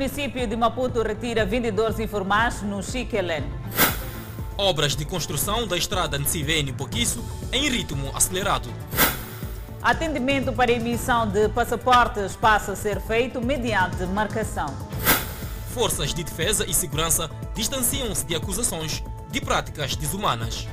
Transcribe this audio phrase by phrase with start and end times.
[0.00, 3.44] município de Maputo retira vendedores informais no Chiquelen.
[4.56, 7.22] Obras de construção da estrada Nsivene-Poquiço
[7.52, 8.70] em ritmo acelerado.
[9.82, 14.74] Atendimento para emissão de passaportes passa a ser feito mediante marcação.
[15.74, 20.66] Forças de defesa e segurança distanciam-se de acusações de práticas desumanas.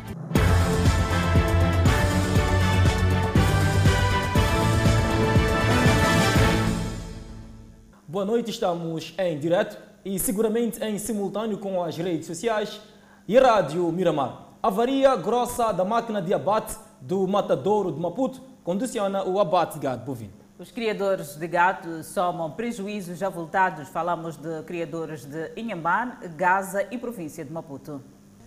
[8.18, 12.81] Boa noite, estamos em direto e seguramente em simultâneo com as redes sociais
[13.27, 14.55] e a Rádio Miramar.
[14.63, 20.03] Avaria grossa da máquina de abate do Matadouro de Maputo condiciona o abate de gado
[20.03, 20.34] bovino.
[20.58, 23.88] Os criadores de gado somam prejuízos avultados.
[23.89, 28.02] Falamos de criadores de Inhambane, Gaza e província de Maputo.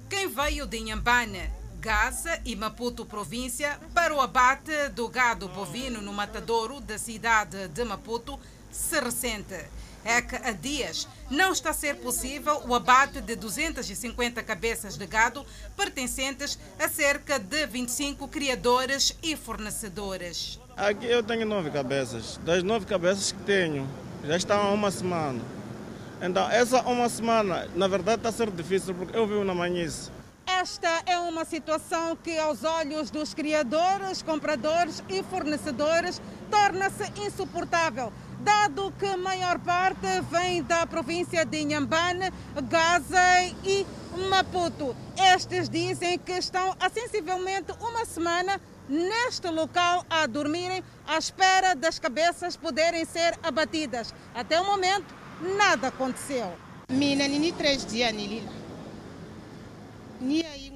[0.09, 6.13] Quem veio de Inhambane, Gaza e Maputo província para o abate do gado bovino no
[6.13, 8.37] matadouro da cidade de Maputo
[8.71, 9.67] se ressente.
[10.03, 15.07] É que há dias não está a ser possível o abate de 250 cabeças de
[15.07, 15.45] gado
[15.77, 20.59] pertencentes a cerca de 25 criadores e fornecedores.
[20.77, 22.41] Aqui eu tenho nove cabeças.
[22.45, 23.87] Das nove cabeças que tenho,
[24.25, 25.41] já estão há uma semana.
[26.23, 30.11] Então, essa uma semana, na verdade, está a ser difícil porque eu vivo na manhice.
[30.59, 36.21] Esta é uma situação que, aos olhos dos criadores, compradores e fornecedores,
[36.51, 42.31] torna-se insuportável, dado que a maior parte vem da província de Inhambane,
[42.69, 43.19] Gaza
[43.65, 43.87] e
[44.29, 44.95] Maputo.
[45.35, 51.99] Estes dizem que estão há sensivelmente uma semana neste local a dormirem à espera das
[51.99, 54.13] cabeças poderem ser abatidas.
[54.35, 55.15] Até o momento,
[55.57, 56.53] nada aconteceu.
[56.89, 58.13] Mina, nini três dias,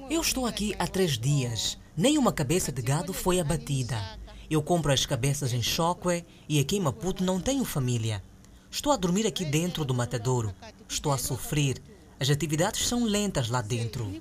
[0.09, 1.77] Eu estou aqui há três dias.
[1.95, 4.17] Nenhuma cabeça de gado foi abatida.
[4.49, 8.23] Eu compro as cabeças em Chocwe e aqui em Maputo não tenho família.
[8.71, 10.53] Estou a dormir aqui dentro do matadouro.
[10.89, 11.81] Estou a sofrer.
[12.19, 14.11] As atividades são lentas lá dentro.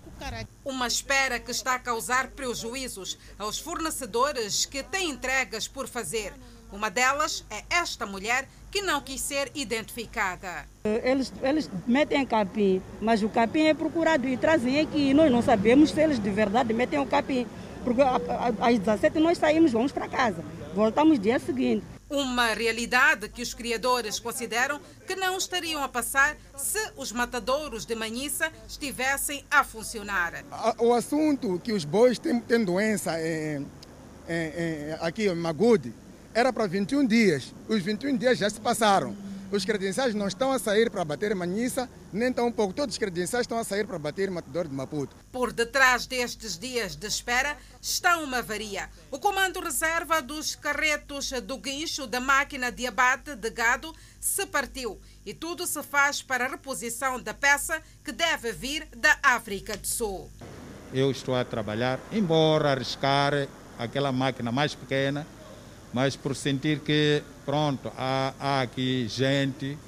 [0.65, 6.35] Uma espera que está a causar prejuízos aos fornecedores que têm entregas por fazer.
[6.71, 10.67] Uma delas é esta mulher que não quis ser identificada.
[10.83, 15.15] Eles, eles metem capim, mas o capim é procurado e trazem aqui.
[15.15, 17.47] Nós não sabemos se eles de verdade metem o capim.
[17.85, 20.45] Porque às 17 nós saímos, vamos para casa.
[20.75, 21.87] Voltamos dia seguinte.
[22.11, 27.95] Uma realidade que os criadores consideram que não estariam a passar se os matadouros de
[27.95, 30.45] Manhissa estivessem a funcionar.
[30.81, 33.63] O assunto que os bois têm, têm doença é,
[34.27, 35.95] é, é, aqui em Magude
[36.35, 37.55] era para 21 dias.
[37.69, 39.17] Os 21 dias já se passaram.
[39.53, 42.75] Os credenciais não estão a sair para bater Manhissa, nem tão pouco.
[42.75, 45.15] Todos os credenciais estão a sair para bater Matador de Maputo.
[45.31, 48.91] Por detrás destes dias de espera está uma varia.
[49.13, 54.99] O comando reserva dos carretos do guincho da máquina de abate de gado se partiu
[55.25, 59.87] e tudo se faz para a reposição da peça que deve vir da África do
[59.87, 60.29] Sul.
[60.93, 63.47] Eu estou a trabalhar, embora arriscar
[63.79, 65.25] aquela máquina mais pequena,
[65.95, 69.79] mas por sentir que, pronto, há, há aqui gente,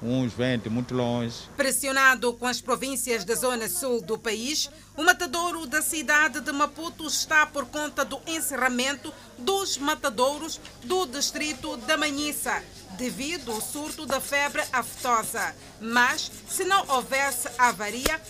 [0.00, 1.36] uns vêm muito longe.
[1.56, 7.04] Pressionado com as províncias da zona sul do país, o matadouro da cidade de Maputo
[7.04, 12.62] está por conta do encerramento dos matadouros do distrito da Manhissa,
[12.96, 15.52] devido ao surto da febre aftosa.
[15.80, 18.20] Mas, se não houvesse avaria,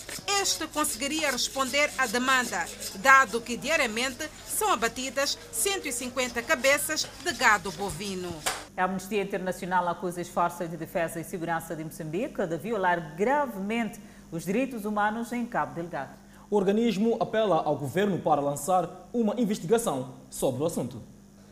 [0.40, 2.66] este conseguiria responder à demanda,
[2.96, 4.26] dado que diariamente
[4.60, 8.30] são abatidas 150 cabeças de gado bovino.
[8.76, 13.98] A Amnistia Internacional acusa as Forças de Defesa e Segurança de Moçambique de violar gravemente
[14.30, 16.12] os direitos humanos em Cabo Delgado.
[16.50, 21.02] O organismo apela ao governo para lançar uma investigação sobre o assunto.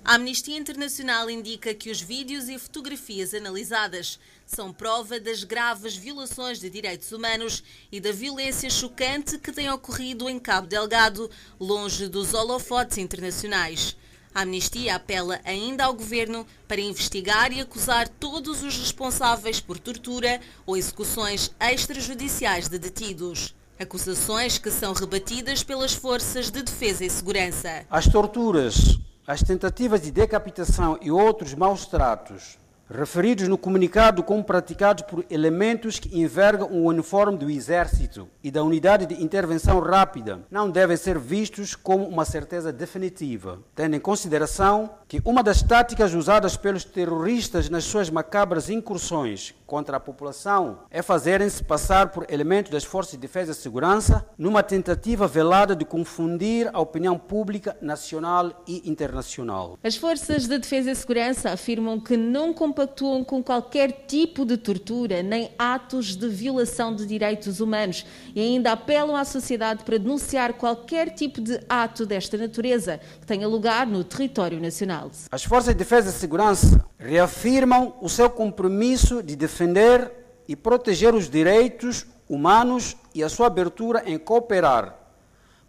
[0.04, 6.58] A Amnistia Internacional indica que os vídeos e fotografias analisadas são prova das graves violações
[6.58, 12.32] de direitos humanos e da violência chocante que tem ocorrido em Cabo Delgado, longe dos
[12.32, 13.94] holofotes internacionais.
[14.34, 20.40] A Amnistia apela ainda ao governo para investigar e acusar todos os responsáveis por tortura
[20.64, 23.54] ou execuções extrajudiciais de detidos.
[23.78, 27.84] Acusações que são rebatidas pelas forças de defesa e segurança.
[27.90, 32.58] As torturas, as tentativas de decapitação e outros maus tratos
[32.90, 38.62] referidos no comunicado como praticados por elementos que envergam o uniforme do Exército e da
[38.62, 44.90] Unidade de Intervenção Rápida, não devem ser vistos como uma certeza definitiva, tendo em consideração
[45.06, 51.02] que uma das táticas usadas pelos terroristas nas suas macabras incursões contra a população é
[51.02, 56.70] fazerem-se passar por elementos das Forças de Defesa e Segurança numa tentativa velada de confundir
[56.72, 59.78] a opinião pública nacional e internacional.
[59.84, 65.22] As Forças de Defesa e Segurança afirmam que não compactuam com qualquer tipo de tortura
[65.22, 71.10] nem atos de violação de direitos humanos e ainda apelam à sociedade para denunciar qualquer
[71.10, 75.10] tipo de ato desta natureza que tenha lugar no território nacional.
[75.30, 80.12] As Forças de Defesa e Segurança reafirmam o seu compromisso de defender
[80.46, 84.96] e proteger os direitos humanos e a sua abertura em cooperar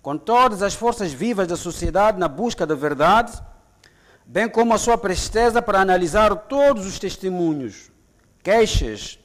[0.02, 3.42] com todas as forças vivas da sociedade na busca da verdade
[4.26, 7.90] bem como a sua presteza para analisar todos os testemunhos,
[8.44, 9.18] queixas,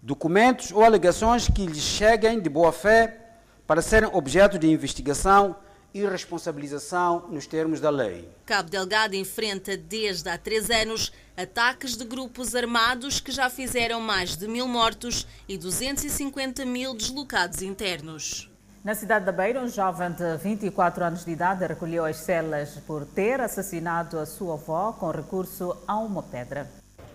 [0.00, 3.18] documentos ou alegações que lhes cheguem de boa fé
[3.66, 5.56] para serem objeto de investigação
[5.92, 8.28] e responsabilização nos termos da lei.
[8.46, 14.36] Cabo Delgado enfrenta desde há três anos ataques de grupos armados que já fizeram mais
[14.36, 18.50] de mil mortos e 250 mil deslocados internos.
[18.84, 23.04] Na cidade da Beira, um jovem de 24 anos de idade recolheu as celas por
[23.04, 26.68] ter assassinado a sua avó com recurso a uma pedra.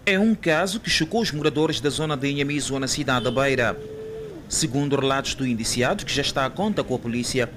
[0.06, 3.80] É um caso que chocou os moradores da zona de Inhamizo, na cidade da Beira.
[4.48, 7.50] Segundo relatos do indiciado, que já está à conta com a polícia,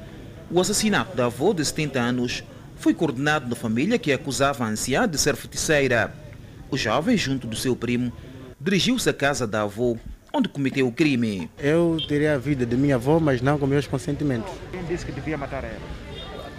[0.50, 2.44] o assassinato da avó de 70 anos
[2.76, 6.28] foi coordenado na família que acusava a anciã de ser feiticeira.
[6.70, 8.12] O jovem, junto do seu primo,
[8.61, 9.97] dirigiu-se à casa da avó
[10.32, 11.50] onde cometeu o crime.
[11.59, 14.53] Eu teria a vida de minha avó, mas não com meus consentimentos.
[14.70, 15.81] Quem disse que devia matar ela?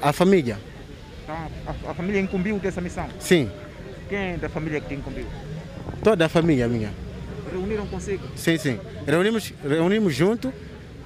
[0.02, 0.58] A família.
[1.24, 1.36] Então,
[1.68, 3.08] a, a família incumbiu dessa missão?
[3.20, 3.50] Sim.
[4.08, 5.26] Quem da família que te incumbiu?
[6.04, 6.92] Toda a família minha.
[7.52, 8.24] Reuniram consigo?
[8.36, 8.80] Sim, sim.
[9.06, 10.52] Reunimos, reunimos junto,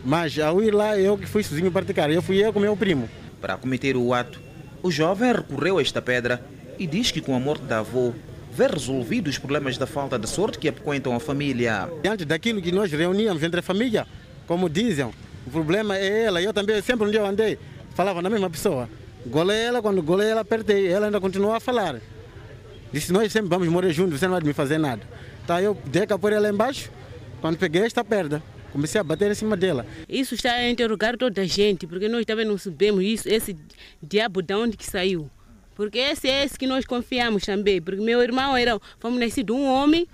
[0.03, 2.09] mas ao ir lá eu que fui sozinho praticar.
[2.09, 3.09] Eu fui eu com meu primo.
[3.41, 4.39] Para cometer o ato,
[4.81, 6.43] o jovem recorreu a esta pedra
[6.79, 8.13] e diz que com a morte da avó
[8.55, 11.89] ver resolvido os problemas da falta de sorte que apoquentam a família.
[12.05, 14.05] Antes daquilo que nós reuníamos entre a família,
[14.45, 15.05] como dizem,
[15.47, 16.41] o problema é ela.
[16.41, 17.57] Eu também, sempre onde eu andei,
[17.95, 18.87] falava na mesma pessoa.
[19.25, 20.87] Golei ela, quando golei ela, apertei.
[20.87, 21.99] Ela ainda continuou a falar.
[22.91, 25.01] Disse, nós sempre vamos morrer juntos, você não vai me fazer nada.
[25.47, 26.91] Tá, eu dei a pôr ela embaixo,
[27.41, 28.41] quando peguei esta perda,
[28.71, 29.85] comecei a bater em cima dela.
[30.07, 33.57] Isso está a interrogar toda a gente, porque nós também não sabemos isso, esse
[34.01, 35.29] diabo de onde que saiu.
[35.75, 37.81] Porque esse é esse que nós confiamos também.
[37.81, 40.07] Porque meu irmão era, fomos nascidos um homem,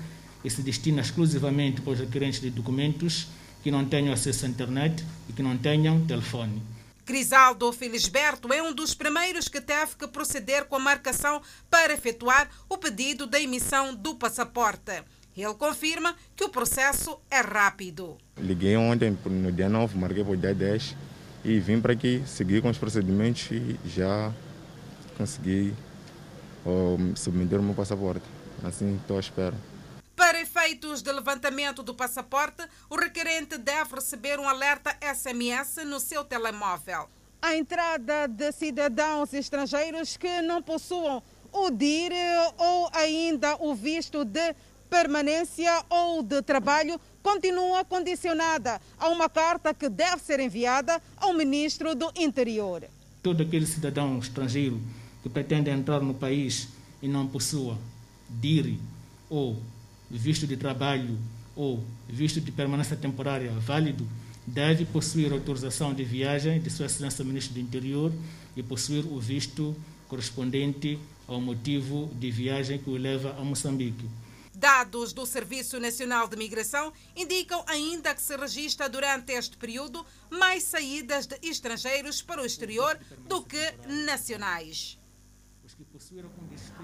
[0.45, 3.27] e se destina exclusivamente para os requerentes de documentos
[3.65, 6.63] que não tenham acesso à internet e que não tenham telefone.
[7.05, 12.49] Crisaldo Felisberto é um dos primeiros que teve que proceder com a marcação para efetuar
[12.69, 15.03] o pedido da emissão do passaporte.
[15.37, 18.19] Ele confirma que o processo é rápido.
[18.37, 20.97] Liguei ontem, no dia 9, marquei para o dia 10
[21.45, 24.33] e vim para aqui, segui com os procedimentos e já
[25.17, 25.75] consegui
[26.67, 28.25] um, submeter o meu passaporte.
[28.63, 29.55] Assim estou à espera.
[30.15, 36.25] Para efeitos de levantamento do passaporte, o requerente deve receber um alerta SMS no seu
[36.25, 37.09] telemóvel.
[37.41, 41.23] A entrada de cidadãos estrangeiros que não possuam
[41.53, 42.13] o DIR
[42.59, 44.55] ou ainda o visto de
[44.91, 51.95] permanência ou de trabalho continua condicionada a uma carta que deve ser enviada ao Ministro
[51.95, 52.83] do Interior.
[53.23, 54.81] todo aquele cidadão estrangeiro
[55.23, 56.69] que pretende entrar no país
[57.03, 57.79] e não possua
[58.29, 58.81] DIRI
[59.29, 59.57] ou
[60.11, 61.19] visto de trabalho
[61.55, 64.07] ou visto de permanência temporária válido,
[64.47, 68.13] deve possuir autorização de viagem de Sua Excelência Ministro do Interior
[68.57, 69.77] e possuir o visto
[70.09, 74.05] correspondente ao motivo de viagem que o leva a Moçambique.
[74.61, 80.65] Dados do Serviço Nacional de Migração indicam ainda que se registra durante este período mais
[80.65, 83.75] saídas de estrangeiros para o exterior do que
[84.05, 84.99] nacionais.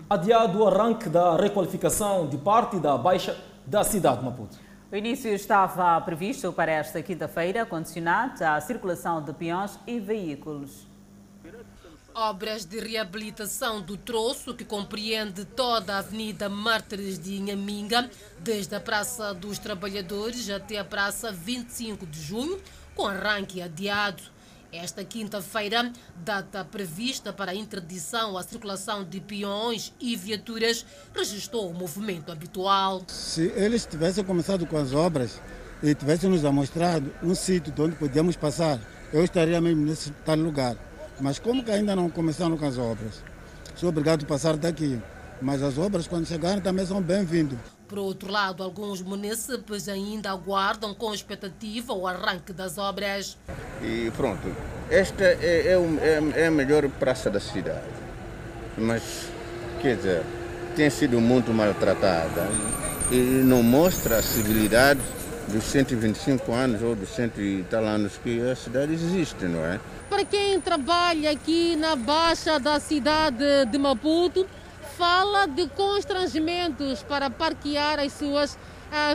[0.08, 4.58] Adiado o arranque da requalificação de parte da Baixa da cidade de Maputo.
[4.90, 10.86] O início estava previsto para esta quinta-feira, condicionado à circulação de peões e veículos.
[12.18, 18.08] Obras de reabilitação do troço, que compreende toda a Avenida Mártires de Inhaminga,
[18.38, 22.58] desde a Praça dos Trabalhadores até a Praça 25 de Junho,
[22.94, 24.22] com arranque adiado.
[24.72, 25.92] Esta quinta-feira,
[26.24, 33.02] data prevista para a interdição à circulação de peões e viaturas, registrou o movimento habitual.
[33.08, 35.38] Se eles tivessem começado com as obras
[35.82, 38.80] e tivessem nos mostrado um sítio onde podíamos passar,
[39.12, 40.78] eu estaria mesmo nesse tal lugar.
[41.20, 43.22] Mas como que ainda não começaram com as obras?
[43.74, 45.00] Sou obrigado a passar daqui.
[45.40, 47.58] Mas as obras, quando chegarem, também são bem-vindas.
[47.88, 53.36] Por outro lado, alguns municípios ainda aguardam com expectativa o arranque das obras.
[53.82, 54.48] E pronto,
[54.90, 57.84] esta é, é, é a melhor praça da cidade.
[58.76, 59.28] Mas,
[59.80, 60.22] quer dizer,
[60.74, 62.48] tem sido muito maltratada
[63.10, 65.00] e não mostra a civilidade
[65.48, 69.78] dos 125 anos ou dos 100 e tal anos que a cidade existe, não é?
[70.08, 74.46] Para quem trabalha aqui na Baixa da cidade de Maputo,
[74.96, 78.56] fala de constrangimentos para parquear as suas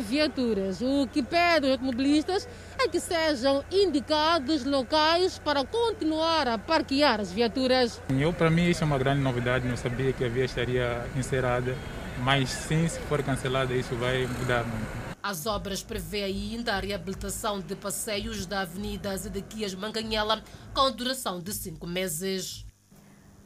[0.04, 0.82] viaturas.
[0.82, 7.32] O que pede os automobilistas é que sejam indicados locais para continuar a parquear as
[7.32, 8.02] viaturas.
[8.10, 9.68] Eu, para mim, isso é uma grande novidade.
[9.68, 11.76] Não sabia que a via estaria encerrada,
[12.20, 15.01] mas sim, se for cancelada, isso vai mudar muito.
[15.24, 21.54] As obras prevê ainda a reabilitação de passeios da Avenida Zedequias Manganhela com duração de
[21.54, 22.66] cinco meses.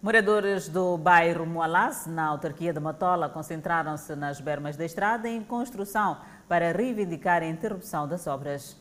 [0.02, 6.18] Moradores do bairro Moalás, na autarquia de Matola, concentraram-se nas bermas da estrada em construção
[6.48, 8.78] para reivindicar a interrupção das obras.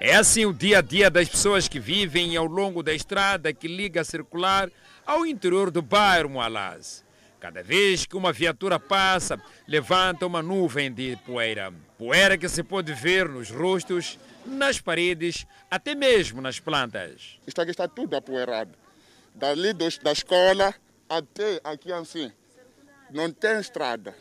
[0.00, 3.68] É assim o dia a dia das pessoas que vivem ao longo da estrada que
[3.68, 4.70] liga a circular
[5.06, 7.05] ao interior do bairro Moalás.
[7.46, 11.72] Cada vez que uma viatura passa, levanta uma nuvem de poeira.
[11.96, 17.38] Poeira que se pode ver nos rostos, nas paredes, até mesmo nas plantas.
[17.46, 18.72] Isto aqui está tudo apoeirado.
[19.32, 20.74] Dali da escola
[21.08, 22.32] até aqui assim.
[23.12, 24.12] Não tem estrada.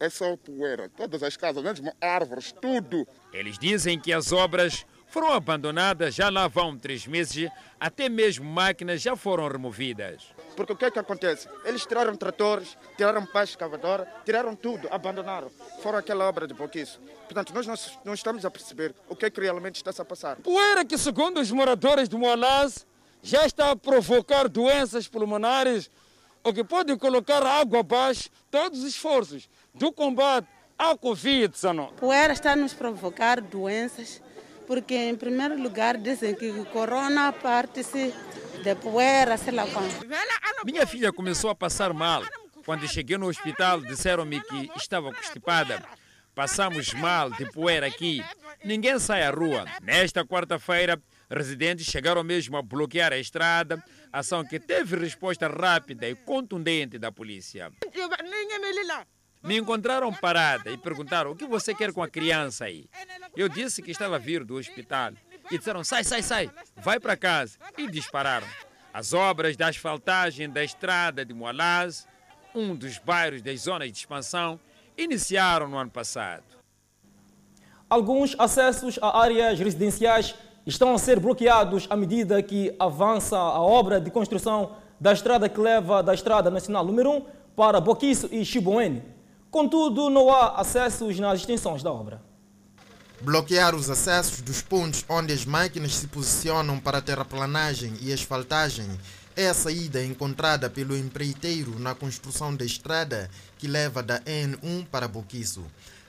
[0.00, 0.88] É só poeira.
[0.88, 3.06] Todas as casas, mesmo árvores, tudo.
[3.32, 7.48] Eles dizem que as obras foram abandonadas já lá vão três meses,
[7.78, 10.24] até mesmo máquinas já foram removidas.
[10.58, 11.48] Porque o que é que acontece?
[11.64, 15.48] Eles tiraram tratores, tiraram pás escavadora, tiraram tudo, abandonaram.
[15.80, 17.06] Foram aquela obra de pouquíssimo.
[17.28, 17.74] Portanto, nós não,
[18.06, 20.34] não, estamos a perceber o que é que realmente está -se a passar.
[20.38, 22.84] Poeira que, segundo os moradores do Moalás,
[23.22, 25.88] já está a provocar doenças pulmonares,
[26.42, 31.92] o que pode colocar água abaixo todos os esforços do combate à Covid-19.
[32.00, 34.20] Poeira está a nos provocar doenças
[34.66, 38.12] porque em primeiro lugar dizem que o corona parte-se
[38.62, 39.64] de poeira, sei lá.
[40.64, 42.22] Minha filha começou a passar mal.
[42.64, 45.82] Quando cheguei no hospital, disseram-me que estava constipada.
[46.34, 48.22] Passamos mal de poeira aqui.
[48.64, 49.64] Ninguém sai à rua.
[49.82, 51.00] Nesta quarta-feira,
[51.30, 57.10] residentes chegaram mesmo a bloquear a estrada, ação que teve resposta rápida e contundente da
[57.10, 57.72] polícia.
[59.42, 62.88] Me encontraram parada e perguntaram o que você quer com a criança aí.
[63.36, 65.12] Eu disse que estava a vir do hospital
[65.50, 68.46] e disseram sai, sai, sai, vai para casa e dispararam.
[68.92, 72.06] As obras da asfaltagem da estrada de Moalaz,
[72.54, 74.58] um dos bairros das zonas de expansão,
[74.96, 76.44] iniciaram no ano passado.
[77.88, 80.34] Alguns acessos a áreas residenciais
[80.66, 85.60] estão a ser bloqueados à medida que avança a obra de construção da estrada que
[85.60, 87.26] leva da Estrada Nacional número 1
[87.56, 89.02] para Boquiço e Chiboene.
[89.50, 92.27] Contudo, não há acessos nas extensões da obra.
[93.20, 98.88] Bloquear os acessos dos pontos onde as máquinas se posicionam para terraplanagem e asfaltagem
[99.34, 105.08] é a saída encontrada pelo empreiteiro na construção da estrada que leva da N1 para
[105.08, 105.64] Boquiço.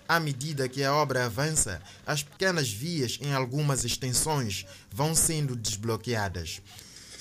[0.07, 6.61] À medida que a obra avança, as pequenas vias em algumas extensões vão sendo desbloqueadas.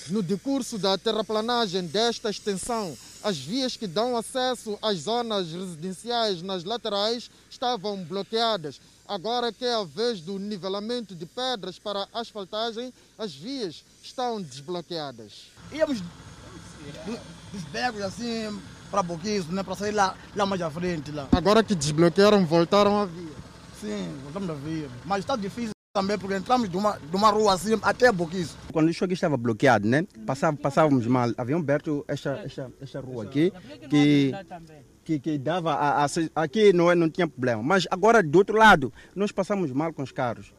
[0.07, 6.63] No decurso da terraplanagem desta extensão, as vias que dão acesso às zonas residenciais nas
[6.63, 8.79] laterais estavam bloqueadas.
[9.09, 14.39] Agora que é a vez do nivelamento de pedras para a asfaltagem, as vias estão
[14.39, 15.47] desbloqueadas.
[15.71, 15.99] Íamos
[17.51, 18.61] dos becos assim
[18.91, 21.11] para Boquiço, né, para sair lá, lá mais à frente.
[21.11, 21.27] Lá.
[21.31, 23.33] Agora que desbloquearam, voltaram a via.
[23.81, 24.87] Sim, voltamos a via.
[25.05, 28.55] Mas está difícil também porque entramos de uma, de uma rua assim até Boquiço.
[28.71, 30.05] Quando o aqui estava bloqueado, né?
[30.23, 31.31] Passava, passávamos mal.
[31.35, 33.51] Haviam aberto esta, esta, esta rua aqui
[33.89, 34.31] que,
[35.09, 35.73] que, que dava.
[35.73, 37.63] A, a, aqui não, não tinha problema.
[37.63, 40.53] Mas agora, do outro lado, nós passamos mal com os carros.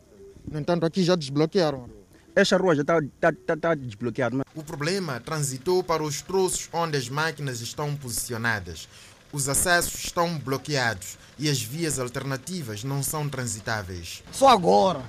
[0.50, 1.88] No entanto, aqui já desbloquearam.
[2.34, 4.40] Esta rua já está tá, tá, tá desbloqueada.
[4.54, 8.88] O problema transitou para os troços onde as máquinas estão posicionadas.
[9.32, 14.24] Os acessos estão bloqueados e as vias alternativas não são transitáveis.
[14.32, 15.02] Só agora.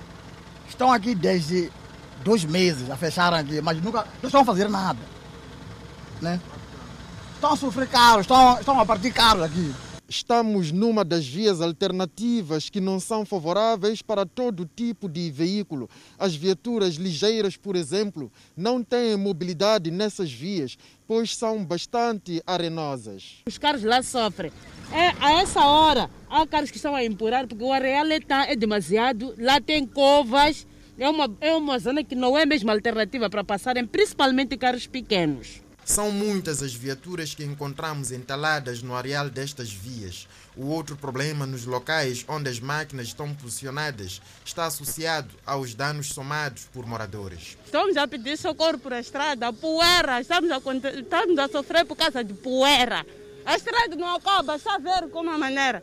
[0.68, 1.70] Estão aqui desde
[2.24, 5.00] dois meses a fechar aqui, mas nunca não estão a fazer nada.
[6.20, 6.40] Né?
[7.42, 9.74] Estão a sofrer carros, estão, estão a partir carros aqui.
[10.08, 15.90] Estamos numa das vias alternativas que não são favoráveis para todo tipo de veículo.
[16.16, 23.42] As viaturas ligeiras, por exemplo, não têm mobilidade nessas vias, pois são bastante arenosas.
[23.44, 24.52] Os carros lá sofrem.
[24.92, 28.46] É, a essa hora, há carros que estão a empurrar porque o areal é, tá,
[28.46, 29.34] é demasiado.
[29.36, 30.64] Lá tem covas.
[30.96, 35.60] É uma, é uma zona que não é mesmo alternativa para passarem, principalmente carros pequenos.
[35.84, 40.28] São muitas as viaturas que encontramos entaladas no areal destas vias.
[40.56, 46.68] O outro problema nos locais onde as máquinas estão posicionadas está associado aos danos somados
[46.72, 47.56] por moradores.
[47.64, 52.22] Estamos a pedir socorro por a estrada, poeira, estamos a, estamos a sofrer por causa
[52.22, 53.04] de poeira.
[53.44, 55.82] A estrada não acaba, a ver como a maneira.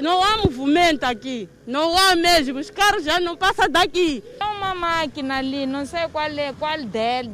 [0.00, 4.22] Não há movimento aqui, não há mesmo, os carros já não passam daqui.
[4.38, 6.76] É uma máquina ali, não sei qual é, qual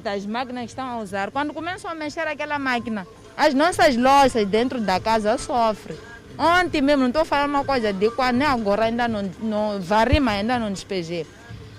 [0.02, 1.30] das máquinas que estão a usar.
[1.30, 5.98] Quando começam a mexer aquela máquina, as nossas lojas dentro da casa sofrem.
[6.38, 10.20] Ontem mesmo, não estou falando uma coisa de quando nem agora ainda não, não varri,
[10.20, 11.26] mas ainda não despejei.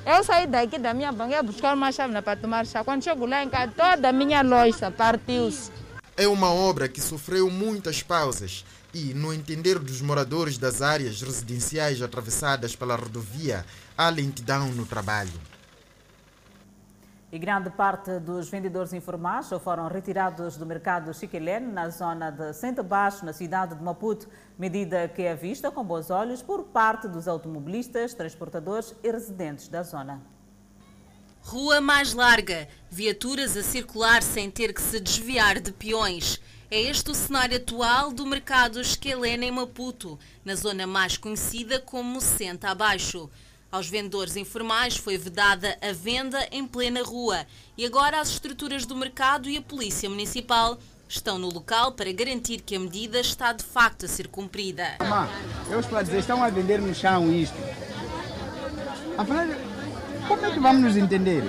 [0.05, 2.83] Eu saí daqui da minha banca buscar uma chave para tomar chá.
[2.83, 5.71] Quando chego lá em casa, toda a minha loja partiu-se.
[6.17, 12.01] É uma obra que sofreu muitas pausas e, no entender dos moradores das áreas residenciais
[12.01, 13.65] atravessadas pela rodovia,
[13.97, 15.31] há lentidão no trabalho.
[17.31, 22.83] E grande parte dos vendedores informais foram retirados do mercado Chiquilene, na zona de Sente
[22.83, 27.27] Baixo, na cidade de Maputo, medida que é vista com bons olhos por parte dos
[27.27, 30.21] automobilistas, transportadores e residentes da zona.
[31.41, 36.39] Rua mais larga, viaturas a circular sem ter que se desviar de peões.
[36.75, 42.19] É este o cenário atual do mercado Esquelena em Maputo, na zona mais conhecida como
[42.19, 43.29] Senta Abaixo.
[43.71, 47.45] Aos vendedores informais foi vedada a venda em plena rua
[47.77, 52.61] e agora as estruturas do mercado e a Polícia Municipal estão no local para garantir
[52.61, 54.97] que a medida está de facto a ser cumprida.
[55.69, 57.55] Eu estou a dizer, estão a vender no chão isto.
[59.15, 59.45] Afinal,
[60.27, 61.43] como é que vamos nos entender?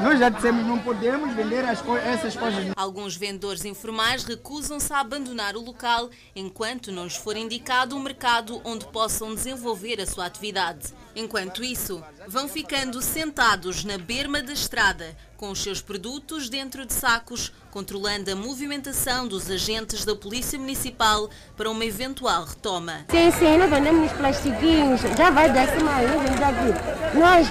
[0.00, 2.72] Nós já dissemos não podemos vender co essas coisas.
[2.76, 8.60] Alguns vendedores informais recusam-se a abandonar o local enquanto não lhes for indicado um mercado
[8.64, 10.92] onde possam desenvolver a sua atividade.
[11.16, 16.92] Enquanto isso, vão ficando sentados na berma da estrada, com os seus produtos dentro de
[16.92, 23.04] sacos, controlando a movimentação dos agentes da Polícia Municipal para uma eventual retoma.
[23.10, 27.18] Sim, sim, nós vendemos plastiquinhos, já vai dar mais, nós vendemos aqui.
[27.18, 27.48] Nós,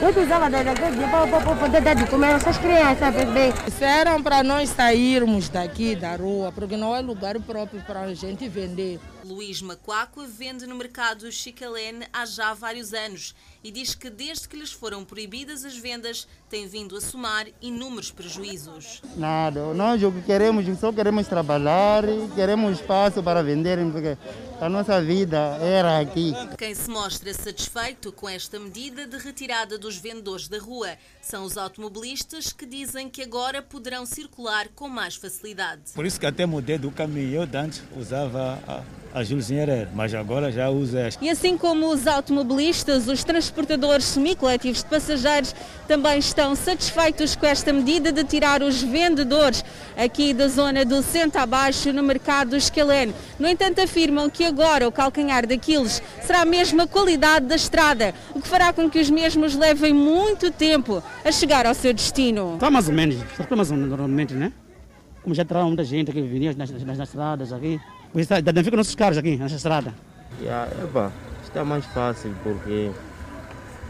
[0.00, 0.70] nós usava daqui
[1.10, 3.52] para poder dar de comer essas crianças, bebê.
[3.66, 8.48] Disseram para nós sairmos daqui da rua, porque não é lugar próprio para a gente
[8.48, 8.98] vender.
[9.24, 14.56] Luís Macuacua vende no mercado Chicalene há já vários anos e diz que desde que
[14.56, 19.00] lhes foram proibidas as vendas tem vindo a somar inúmeros prejuízos.
[19.16, 22.02] Nada, nós o que queremos, só queremos trabalhar,
[22.34, 24.18] queremos espaço para vender, porque
[24.60, 26.32] a nossa vida era aqui.
[26.58, 31.56] Quem se mostra satisfeito com esta medida de retirada dos vendedores da rua são os
[31.56, 35.92] automobilistas que dizem que agora poderão circular com mais facilidade.
[35.94, 37.42] Por isso que até mudei do caminho.
[37.42, 39.44] Eu antes usava a, a Júlio
[39.94, 41.22] mas agora já uso esta.
[41.22, 45.54] E assim como os automobilistas, os transportadores semicoletivos de passageiros
[45.86, 49.62] também estão satisfeitos com esta medida de tirar os vendedores
[49.96, 53.12] aqui da zona do centro abaixo no mercado escaleno.
[53.38, 58.48] No entanto, afirmam que agora o calcanhar daqueles será a qualidade da estrada, o que
[58.48, 62.54] fará com que os mesmos levem muito tempo a chegar ao seu destino.
[62.54, 64.52] Está mais ou menos, está mais ou menos normalmente, né?
[65.22, 67.78] Como já traz muita gente que vinha nas, nas, nas estradas aqui.
[68.14, 69.94] Está, danifica nossos carros aqui, nessa estrada.
[70.40, 71.12] Yeah, epa,
[71.44, 72.90] está mais fácil porque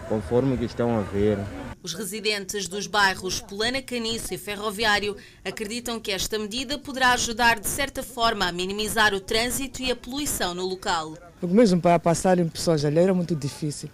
[0.08, 1.38] conforme que estão a ver,
[1.82, 7.66] Os residentes dos bairros Polana Caniço e Ferroviário acreditam que esta medida poderá ajudar de
[7.66, 11.16] certa forma a minimizar o trânsito e a poluição no local.
[11.40, 13.90] Porque mesmo para passarem pessoas ali era muito difícil.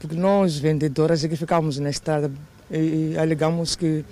[0.00, 2.32] Porque nós, vendedores, é que ficávamos na estrada
[2.68, 4.04] e alegamos que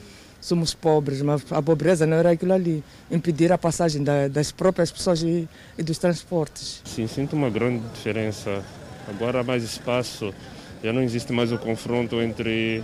[0.43, 5.23] somos pobres, mas a pobreza não era aquilo ali, impedir a passagem das próprias pessoas
[5.23, 6.83] e, e dos transportes.
[6.85, 8.63] Sim, sinto uma grande diferença.
[9.09, 10.35] Agora há mais espaço
[10.83, 12.83] já não existe mais o confronto entre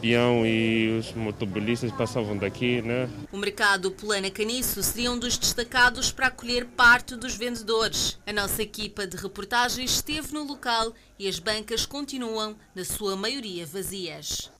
[0.00, 3.10] peão e os motobolistas passavam daqui, né?
[3.32, 8.20] O mercado Polana Caniço seria um dos destacados para acolher parte dos vendedores.
[8.24, 13.66] A nossa equipa de reportagem esteve no local e as bancas continuam, na sua maioria,
[13.66, 14.52] vazias.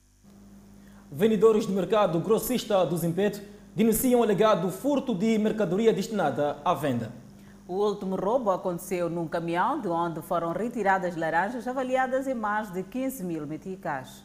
[1.10, 3.40] Vendedores do mercado grossista do Zimpeto
[3.74, 7.12] denunciam alegado furto de mercadoria destinada à venda.
[7.66, 12.82] O último roubo aconteceu num caminhão de onde foram retiradas laranjas avaliadas em mais de
[12.82, 14.22] 15 mil meticais.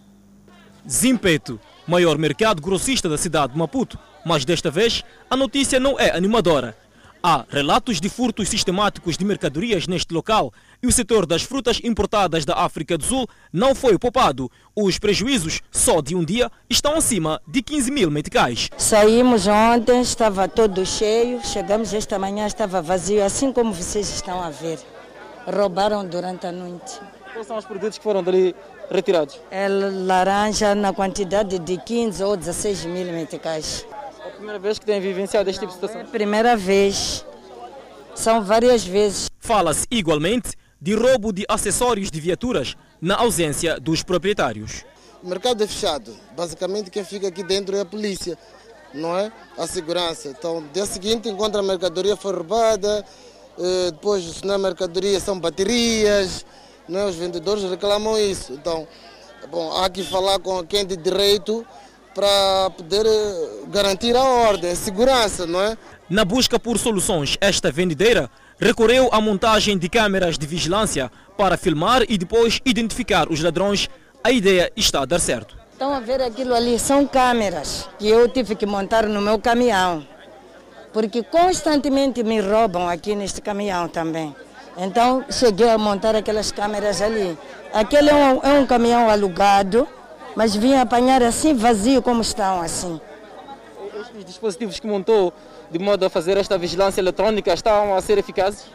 [0.89, 6.15] Zimpeto, maior mercado grossista da cidade de Maputo, mas desta vez a notícia não é
[6.15, 6.75] animadora.
[7.21, 12.45] Há relatos de furtos sistemáticos de mercadorias neste local e o setor das frutas importadas
[12.45, 14.49] da África do Sul não foi poupado.
[14.73, 18.69] Os prejuízos, só de um dia, estão acima de 15 mil meticais.
[18.77, 24.49] Saímos ontem, estava todo cheio, chegamos esta manhã, estava vazio, assim como vocês estão a
[24.49, 24.79] ver.
[25.45, 27.01] Roubaram durante a noite.
[27.34, 28.55] Quais são os produtos que foram dali
[28.89, 29.38] retirados?
[29.51, 33.86] É laranja na quantidade de 15 ou 16 mil meticais.
[34.39, 35.99] Primeira vez que têm vivenciado este tipo de situação?
[35.99, 37.25] É a primeira vez.
[38.15, 39.30] São várias vezes.
[39.38, 44.86] Fala-se igualmente de roubo de acessórios de viaturas na ausência dos proprietários.
[45.21, 46.15] O mercado é fechado.
[46.38, 48.38] Basicamente quem fica aqui dentro é a polícia,
[48.93, 49.30] não é?
[49.58, 50.30] A segurança.
[50.30, 53.06] Então, dia seguinte encontra a mercadoria foi roubada,
[53.58, 56.45] eh, depois se não é mercadoria são baterias,
[56.88, 57.06] não é?
[57.08, 58.54] Os vendedores reclamam isso.
[58.54, 58.88] Então,
[59.52, 61.67] bom, há que falar com quem de direito
[62.13, 65.78] para poder eh, garantir a ordem, a segurança, não é?
[66.10, 72.04] Na busca por soluções, esta vendedeira recorreu à montagem de câmeras de vigilância para filmar
[72.10, 73.89] e depois identificar os ladrões.
[74.24, 75.58] A ideia está a dar certo.
[75.72, 80.06] Estão a ver aquilo ali, são câmeras que eu tive que montar no meu caminhão.
[80.91, 84.36] Porque constantemente me roubam aqui neste caminhão também.
[84.78, 87.38] Então cheguei a montar aquelas câmeras ali.
[87.74, 89.88] Aquele é um, é um caminhão alugado,
[90.35, 92.99] mas vim apanhar assim vazio como estão assim.
[93.99, 95.33] Estes dispositivos que montou
[95.71, 98.65] de modo a fazer esta vigilância eletrônica estão a ser eficazes?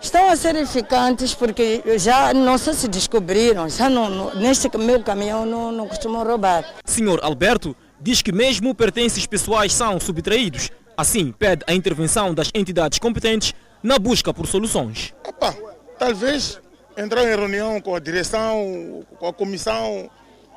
[0.00, 5.44] Estão a ser eficantes porque já não sei se descobriram, já não, neste meu caminhão
[5.44, 6.64] não, não costumam roubar.
[6.86, 10.70] Senhor Alberto diz que mesmo pertences pessoais são subtraídos.
[10.96, 15.14] Assim, pede a intervenção das entidades competentes na busca por soluções.
[15.26, 15.54] Opa,
[15.98, 16.60] talvez
[16.96, 20.10] entrar em reunião com a direção, com a comissão,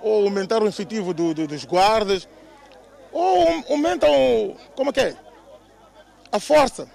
[0.04, 2.28] ou aumentar o efetivo do, do, dos guardas,
[3.12, 5.16] ou aumentam, como é que é?
[6.34, 6.88] a força,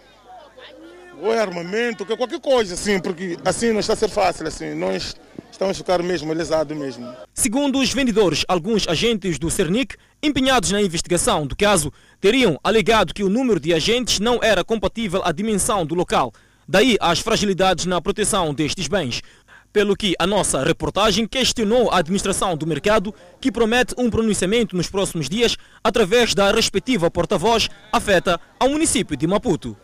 [1.22, 4.74] ou é armamento, que qualquer coisa, assim, porque assim não está a ser fácil, assim,
[4.74, 5.14] nós
[5.48, 7.08] estamos a ficar mesmo lesados mesmo.
[7.32, 13.22] Segundo os vendedores, alguns agentes do Cernic, empenhados na investigação do caso, teriam alegado que
[13.22, 16.32] o número de agentes não era compatível à dimensão do local.
[16.66, 19.22] Daí as fragilidades na proteção destes bens.
[19.72, 24.88] Pelo que a nossa reportagem questionou a administração do mercado, que promete um pronunciamento nos
[24.88, 29.76] próximos dias através da respectiva porta-voz afeta ao município de Maputo.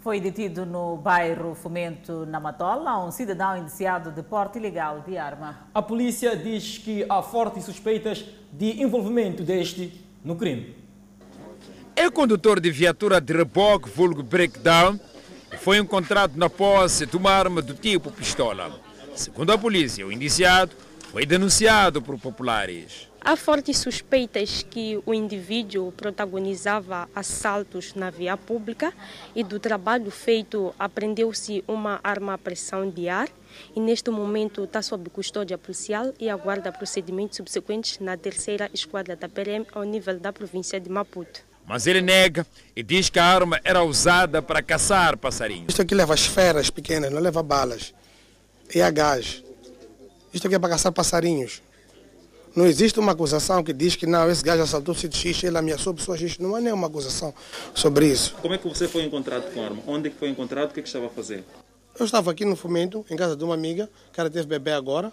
[0.00, 5.68] Foi detido no bairro Fomento, na Matola, um cidadão indiciado de porte ilegal de arma.
[5.74, 9.92] A polícia diz que há fortes suspeitas de envolvimento deste
[10.24, 10.74] no crime.
[11.94, 14.98] É condutor de viatura de reboque, vulgo breakdown,
[15.56, 18.70] foi encontrado na posse de uma arma do tipo pistola.
[19.14, 20.72] Segundo a polícia, o indiciado
[21.10, 23.08] foi denunciado por populares.
[23.20, 28.92] Há fortes suspeitas que o indivíduo protagonizava assaltos na via pública
[29.34, 33.28] e do trabalho feito apreendeu-se uma arma à pressão de ar
[33.74, 39.28] e neste momento está sob custódia policial e aguarda procedimentos subsequentes na terceira esquadra da
[39.28, 41.47] PRM ao nível da província de Maputo.
[41.68, 45.66] Mas ele nega e diz que a arma era usada para caçar passarinhos.
[45.68, 47.92] Isto aqui leva esferas pequenas, não leva balas.
[48.74, 49.44] E a gás.
[50.32, 51.62] Isto aqui é para caçar passarinhos.
[52.56, 55.58] Não existe uma acusação que diz que não, esse gajo assaltou o sítio X, ele
[55.58, 56.38] ameaçou pessoas X.
[56.38, 57.34] Não há nenhuma acusação
[57.74, 58.34] sobre isso.
[58.40, 59.82] Como é que você foi encontrado com a arma?
[59.86, 60.70] Onde é que foi encontrado?
[60.70, 61.44] O que, é que estava a fazer?
[61.98, 65.12] Eu estava aqui no Fomento, em casa de uma amiga, que ela teve bebê agora.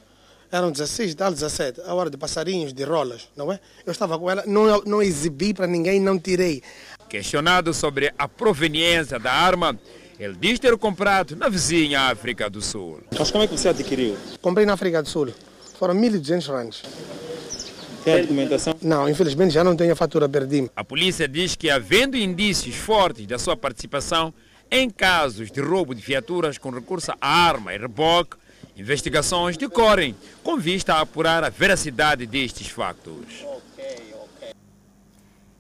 [0.56, 3.60] Eram 16, tal 17, a hora de passarinhos, de rolas, não é?
[3.86, 6.64] Eu estava com ela, não, não exibi para ninguém, não tirei.
[7.10, 9.78] Questionado sobre a proveniência da arma,
[10.18, 13.02] ele diz ter comprado na vizinha África do Sul.
[13.20, 14.16] Mas como é que você adquiriu?
[14.42, 15.28] Comprei na África do Sul.
[15.78, 16.84] Foram 1.200 rands.
[18.06, 18.76] Tem a documentação?
[18.82, 20.72] Não, infelizmente já não tenho a fatura, perdi-me.
[20.74, 24.34] A polícia diz que, havendo indícios fortes da sua participação
[24.72, 28.38] em casos de roubo de viaturas com recurso à arma e reboque,
[28.76, 33.46] investigações decorrem com vista a apurar a veracidade destes factos.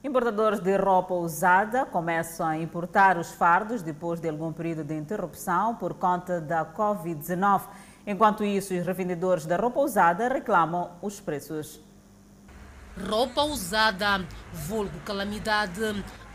[0.03, 5.73] Importadores de roupa usada começam a importar os fardos depois de algum período de interrupção
[5.73, 7.61] por conta da Covid-19.
[8.05, 11.79] Enquanto isso, os revendedores da roupa usada reclamam os preços.
[13.09, 14.23] Roupa usada,
[14.53, 15.81] vulgo calamidade,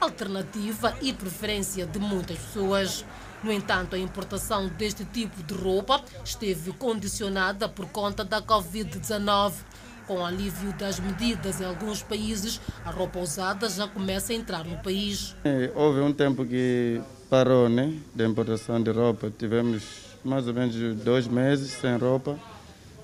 [0.01, 3.05] alternativa e preferência de muitas pessoas.
[3.42, 9.53] No entanto, a importação deste tipo de roupa esteve condicionada por conta da Covid-19.
[10.07, 14.64] Com o alívio das medidas em alguns países, a roupa usada já começa a entrar
[14.64, 15.37] no país.
[15.44, 17.00] É, houve um tempo que
[17.31, 19.33] parou, né, da importação de roupa.
[19.38, 19.83] Tivemos
[20.24, 22.37] mais ou menos dois meses sem roupa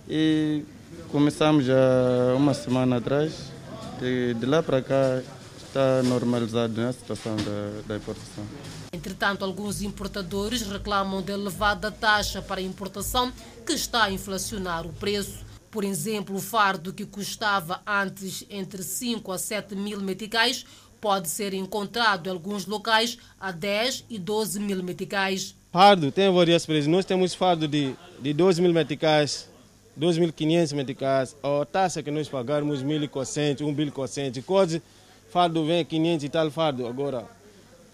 [0.09, 0.65] e
[1.11, 1.77] começamos já
[2.37, 3.53] uma semana atrás.
[4.03, 5.23] E de lá para cá
[5.59, 8.45] está normalizado né, a situação da, da importação.
[8.97, 13.31] Entretanto, alguns importadores reclamam da elevada taxa para importação
[13.67, 15.45] que está a inflacionar o preço.
[15.71, 20.65] Por exemplo, o fardo que custava antes entre 5 a 7 mil meticais
[20.99, 25.55] pode ser encontrado em alguns locais a 10 e 12 mil meticais.
[25.71, 26.87] Fardo tem vários preços.
[26.87, 29.47] Nós temos fardo de, de 12 mil meticais,
[30.01, 31.37] 2.500 meticais.
[31.43, 34.43] A taxa que nós pagarmos 1.400, 1.400.
[34.43, 34.83] Coisa,
[35.29, 36.87] fardo vem 500 e tal fardo.
[36.87, 37.36] Agora,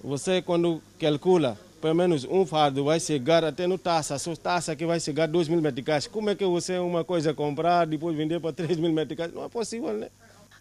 [0.02, 4.86] você quando calcula pelo menos um fardo vai chegar até no taça, só taça que
[4.86, 6.06] vai chegar 2 mil meticais.
[6.06, 9.34] Como é que você uma coisa comprar, depois vender para 3 mil meticais?
[9.34, 10.08] Não é possível, né?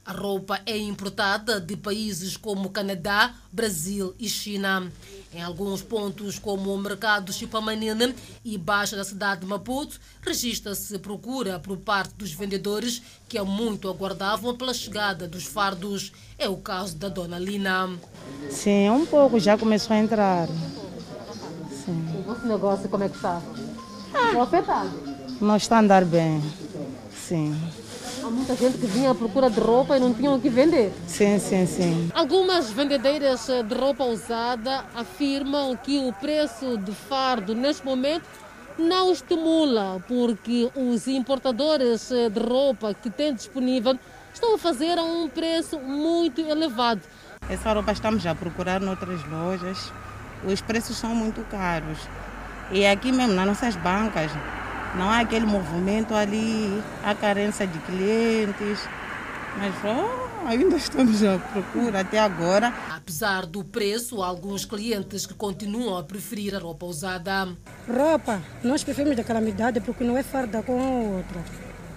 [0.03, 4.91] A roupa é importada de países como Canadá, Brasil e China.
[5.31, 11.59] Em alguns pontos, como o mercado Chipamanina e Baixa da cidade de Maputo, registra-se procura
[11.59, 16.11] por parte dos vendedores que há muito aguardavam pela chegada dos fardos.
[16.37, 17.89] É o caso da dona Lina.
[18.49, 20.47] Sim, um pouco já começou a entrar.
[21.85, 22.07] Sim.
[22.19, 23.39] O vosso negócio como é que está?
[24.13, 24.41] Ah.
[24.41, 24.91] afetado?
[25.39, 26.41] Não está a andar bem.
[27.15, 27.55] Sim.
[28.23, 30.93] Há muita gente que vinha à procura de roupa e não tinham o que vender.
[31.07, 32.11] Sim, sim, sim.
[32.13, 38.25] Algumas vendedeiras de roupa usada afirmam que o preço de fardo neste momento
[38.77, 43.97] não estimula, porque os importadores de roupa que têm disponível
[44.31, 47.01] estão a fazer a um preço muito elevado.
[47.49, 49.91] Essa roupa estamos a procurar noutras lojas.
[50.45, 51.97] Os preços são muito caros.
[52.71, 54.31] E aqui mesmo, nas nossas bancas,
[54.95, 58.87] não há aquele movimento ali, há carência de clientes.
[59.57, 62.73] Mas oh, ainda estamos à procura até agora.
[62.89, 67.49] Apesar do preço, há alguns clientes que continuam a preferir a roupa usada.
[67.87, 71.41] Roupa, nós preferimos da calamidade porque não é farda com a outra.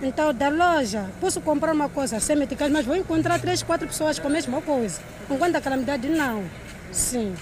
[0.02, 4.18] Então, da loja, posso comprar uma coisa sem meticais, mas vou encontrar três, quatro pessoas
[4.18, 5.00] com a mesma coisa.
[5.30, 6.44] Enquanto da calamidade, não.
[6.90, 7.34] Sim.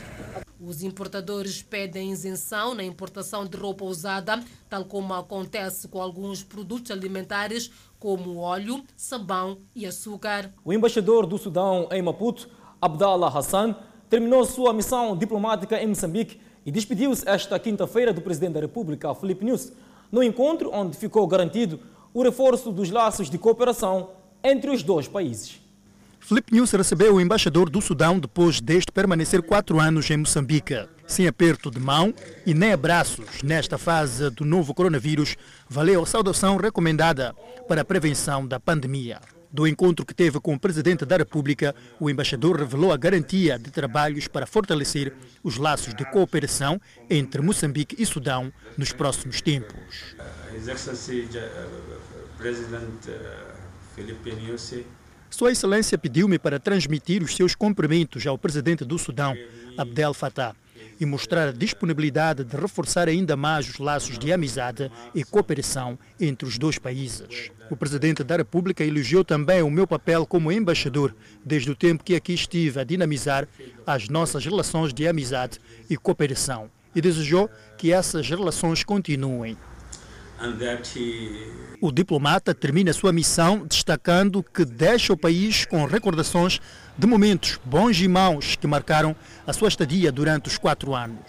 [0.64, 6.92] Os importadores pedem isenção na importação de roupa usada, tal como acontece com alguns produtos
[6.92, 10.54] alimentares, como óleo, sabão e açúcar.
[10.64, 12.48] O embaixador do Sudão em Maputo,
[12.80, 13.74] Abdallah Hassan,
[14.08, 19.44] terminou sua missão diplomática em Moçambique e despediu-se esta quinta-feira do presidente da República, Felipe
[19.44, 19.72] Nunes,
[20.12, 21.80] no encontro onde ficou garantido
[22.14, 24.10] o reforço dos laços de cooperação
[24.44, 25.61] entre os dois países.
[26.24, 30.88] Felipe News recebeu o embaixador do Sudão depois deste permanecer quatro anos em Moçambique.
[31.04, 32.14] Sem aperto de mão
[32.46, 35.36] e nem abraços nesta fase do novo coronavírus,
[35.68, 37.34] valeu a saudação recomendada
[37.66, 39.20] para a prevenção da pandemia.
[39.52, 43.70] Do encontro que teve com o Presidente da República, o embaixador revelou a garantia de
[43.70, 46.80] trabalhos para fortalecer os laços de cooperação
[47.10, 50.14] entre Moçambique e Sudão nos próximos tempos.
[50.54, 51.28] Excellency
[52.38, 53.08] President
[53.94, 54.30] Felipe
[55.32, 59.34] sua Excelência pediu-me para transmitir os seus cumprimentos ao presidente do Sudão,
[59.78, 60.54] Abdel Fattah,
[61.00, 66.46] e mostrar a disponibilidade de reforçar ainda mais os laços de amizade e cooperação entre
[66.46, 67.50] os dois países.
[67.70, 72.14] O presidente da República elogiou também o meu papel como embaixador, desde o tempo que
[72.14, 73.48] aqui estive a dinamizar
[73.86, 79.56] as nossas relações de amizade e cooperação, e desejou que essas relações continuem.
[81.80, 86.60] O diplomata termina sua missão destacando que deixa o país com recordações
[86.98, 89.14] de momentos bons e maus que marcaram
[89.46, 91.20] a sua estadia durante os quatro anos.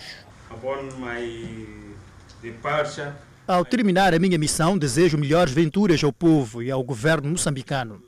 [3.48, 8.02] Ao terminar a minha missão, desejo melhores venturas ao povo e ao governo moçambicano.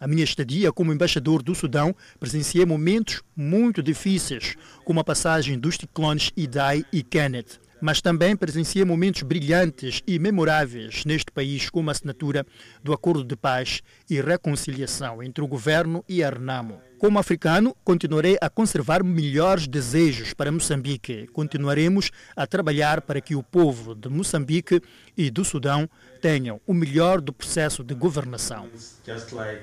[0.00, 5.74] A minha estadia como embaixador do Sudão presenciei momentos muito difíceis, como a passagem dos
[5.76, 11.92] ciclones Idai e Kenneth mas também presenciei momentos brilhantes e memoráveis neste país, como a
[11.92, 12.46] assinatura
[12.82, 16.80] do Acordo de Paz e Reconciliação entre o governo e a Renamo.
[16.98, 21.28] Como africano, continuarei a conservar melhores desejos para Moçambique.
[21.28, 24.80] Continuaremos a trabalhar para que o povo de Moçambique
[25.16, 25.88] e do Sudão
[26.20, 28.68] tenham o melhor do processo de governação.
[29.06, 29.62] Just like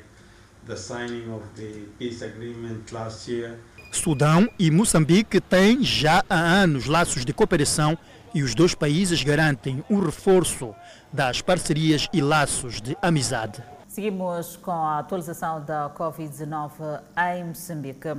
[0.66, 3.58] the signing of the peace agreement last year.
[3.96, 7.98] Sudão e Moçambique têm já há anos laços de cooperação
[8.34, 10.76] e os dois países garantem um reforço
[11.12, 13.64] das parcerias e laços de amizade.
[13.88, 17.00] Seguimos com a atualização da Covid-19
[17.34, 18.10] em Moçambique.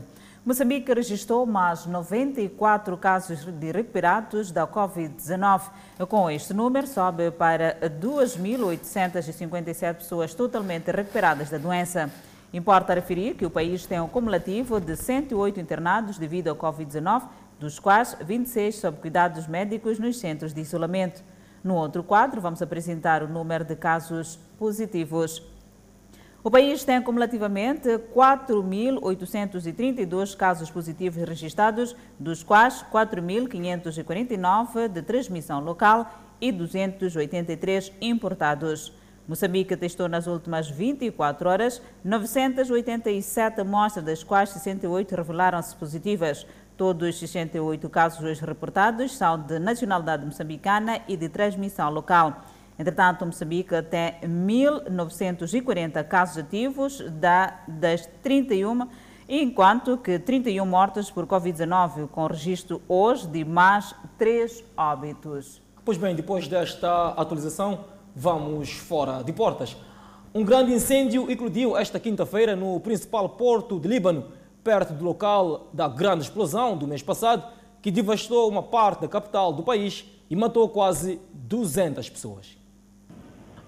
[0.47, 5.63] Moçambique registrou mais 94 casos de recuperados da Covid-19.
[6.09, 12.11] Com este número, sobe para 2.857 pessoas totalmente recuperadas da doença.
[12.53, 17.25] Importa referir que o país tem um cumulativo de 108 internados devido ao Covid-19,
[17.59, 21.23] dos quais 26 sob cuidados médicos nos centros de isolamento.
[21.65, 25.43] No outro quadro, vamos apresentar o número de casos positivos.
[26.45, 36.09] O país tem cumulativamente 4.832 casos positivos registrados, dos quais 4.549 de transmissão local
[36.41, 38.93] e 283 importados.
[39.29, 46.47] Moçambique testou nas últimas 24 horas 987 amostras, das quais 68 revelaram-se positivas.
[46.77, 52.43] Todos os 68 casos hoje reportados são de nacionalidade moçambicana e de transmissão local.
[52.79, 57.03] Entretanto, Moçambique tem 1.940 casos ativos
[57.67, 58.87] das 31,
[59.29, 65.63] enquanto que 31 mortos por Covid-19, com registro hoje de mais 3 óbitos.
[65.85, 69.77] Pois bem, depois desta atualização, vamos fora de portas.
[70.35, 74.25] Um grande incêndio eclodiu esta quinta-feira no principal porto de Líbano,
[74.65, 77.45] perto do local da grande explosão do mês passado,
[77.83, 82.57] que devastou uma parte da capital do país e matou quase 200 pessoas.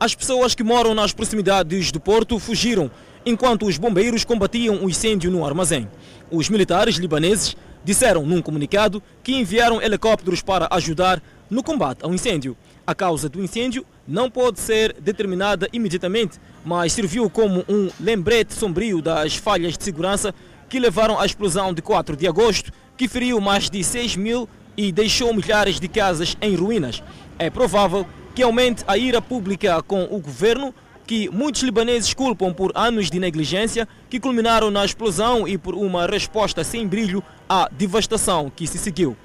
[0.00, 2.90] As pessoas que moram nas proximidades do porto fugiram,
[3.26, 5.88] enquanto os bombeiros combatiam o incêndio no armazém.
[6.30, 12.56] Os militares libaneses disseram num comunicado que enviaram helicópteros para ajudar no combate ao incêndio.
[12.86, 19.02] A causa do incêndio não pode ser determinada imediatamente, mas serviu como um lembrete sombrio
[19.02, 20.34] das falhas de segurança
[20.66, 24.90] que levaram à explosão de 4 de agosto, que feriu mais de 6 mil e
[24.90, 27.02] deixou milhares de casas em ruínas.
[27.38, 30.74] É provável que aumente a ira pública com o governo,
[31.06, 36.06] que muitos libaneses culpam por anos de negligência que culminaram na explosão e por uma
[36.06, 39.16] resposta sem brilho à devastação que se seguiu.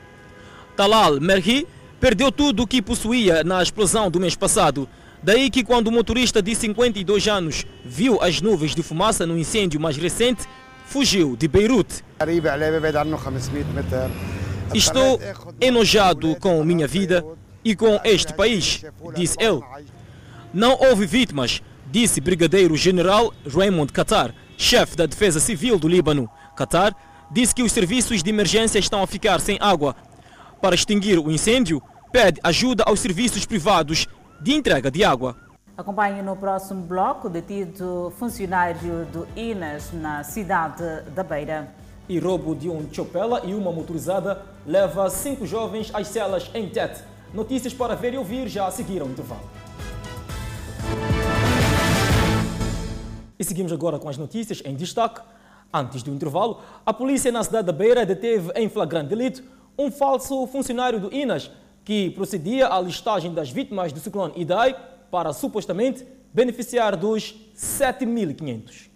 [0.75, 1.67] Talal Merhi
[2.03, 4.89] perdeu tudo o que possuía na explosão do mês passado.
[5.23, 9.79] Daí que quando o motorista de 52 anos viu as nuvens de fumaça no incêndio
[9.79, 10.43] mais recente,
[10.85, 12.03] fugiu de Beirute.
[14.73, 15.17] Estou
[15.61, 17.25] enojado com minha vida
[17.63, 18.83] e com este país,
[19.15, 19.61] disse ele.
[20.53, 26.29] Não houve vítimas, disse Brigadeiro General Raymond Qatar, chefe da Defesa Civil do Líbano.
[26.53, 26.93] Qatar
[27.31, 29.95] disse que os serviços de emergência estão a ficar sem água.
[30.61, 31.81] Para extinguir o incêndio,
[32.13, 34.07] pede ajuda aos serviços privados
[34.39, 35.35] de entrega de água.
[35.75, 40.83] Acompanhe no próximo bloco detido funcionário do INAS na cidade
[41.15, 41.73] da Beira.
[42.07, 47.01] E roubo de um chopela e uma motorizada leva cinco jovens às celas em Tete.
[47.33, 49.49] Notícias para ver e ouvir já a seguir ao intervalo.
[53.39, 55.19] E seguimos agora com as notícias em destaque.
[55.73, 59.43] Antes do intervalo, a polícia na cidade da Beira deteve em flagrante delito
[59.75, 61.49] um falso funcionário do INAS
[61.83, 64.75] que procedia à listagem das vítimas do ciclone Idai
[65.11, 68.89] para supostamente beneficiar dos 7.500.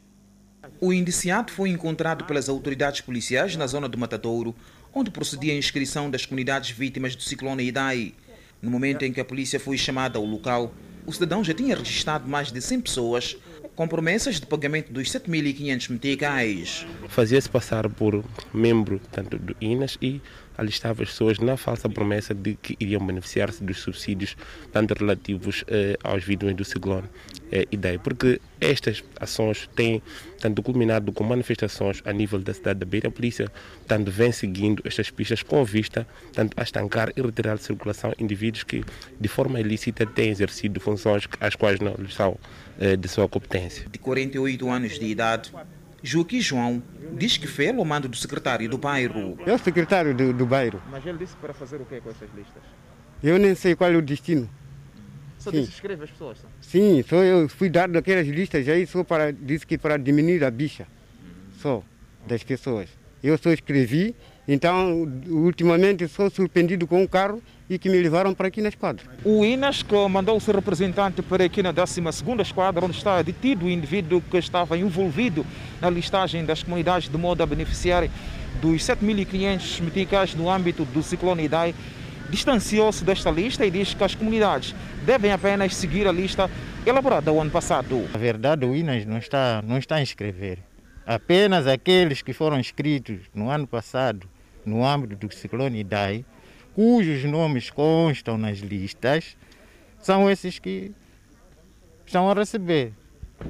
[0.79, 4.55] O indiciado foi encontrado pelas autoridades policiais na zona do Matadouro,
[4.93, 8.13] onde procedia a inscrição das comunidades vítimas do ciclone Idai.
[8.61, 10.73] No momento em que a polícia foi chamada ao local,
[11.05, 13.37] o cidadão já tinha registrado mais de 100 pessoas
[13.75, 16.85] com promessas de pagamento dos 7.500 meticais.
[17.07, 20.19] Fazia-se passar por membro tanto do INAS e
[20.57, 24.35] alistava as pessoas na falsa promessa de que iriam beneficiar-se dos subsídios,
[24.71, 27.07] tanto relativos eh, aos vítimas do ciclone
[27.51, 30.01] eh, Idei, porque estas ações têm
[30.39, 33.07] tanto culminado com manifestações a nível da cidade da Beira.
[33.07, 33.51] A polícia
[33.87, 38.63] tanto vem seguindo estas pistas com vista tanto a estancar e retirar de circulação indivíduos
[38.63, 38.83] que
[39.19, 42.37] de forma ilícita têm exercido funções às quais não lhes são
[42.79, 43.87] eh, de sua competência.
[43.89, 45.51] De 48 anos de idade,
[46.03, 46.81] Joaquim João
[47.13, 49.37] diz que foi ao mando do secretário do bairro.
[49.45, 50.81] É o secretário do, do bairro.
[50.89, 52.61] Mas ele disse para fazer o que com essas listas?
[53.23, 54.49] Eu nem sei qual é o destino.
[55.39, 55.61] Só Sim.
[55.61, 56.37] disse escreve as pessoas?
[56.39, 56.47] Só.
[56.61, 60.51] Sim, só eu fui dado aquelas listas aí só para disse que para diminuir a
[60.51, 60.87] bicha,
[61.59, 61.83] só
[62.27, 62.89] das pessoas.
[63.23, 64.15] Eu só escrevi
[64.47, 69.03] Então, ultimamente, sou surpreendido com um carro e que me levaram para aqui na esquadra.
[69.23, 73.69] O INAS mandou o seu representante para aqui na 12ª Esquadra, onde está detido o
[73.69, 75.45] indivíduo que estava envolvido
[75.81, 78.07] na listagem das comunidades de modo a beneficiar
[78.61, 81.75] dos 7.500 meticais no âmbito do ciclone Idai.
[82.29, 86.49] Distanciou-se desta lista e diz que as comunidades devem apenas seguir a lista
[86.85, 88.07] elaborada o ano passado.
[88.11, 90.59] Na verdade, o INAS não está, não está a inscrever.
[91.05, 94.27] Apenas aqueles que foram inscritos no ano passado
[94.65, 96.25] no âmbito do ciclone Idai,
[96.77, 99.35] cujos nomes constam nas listas,
[99.99, 100.91] são esses que
[102.05, 102.93] estão a receber.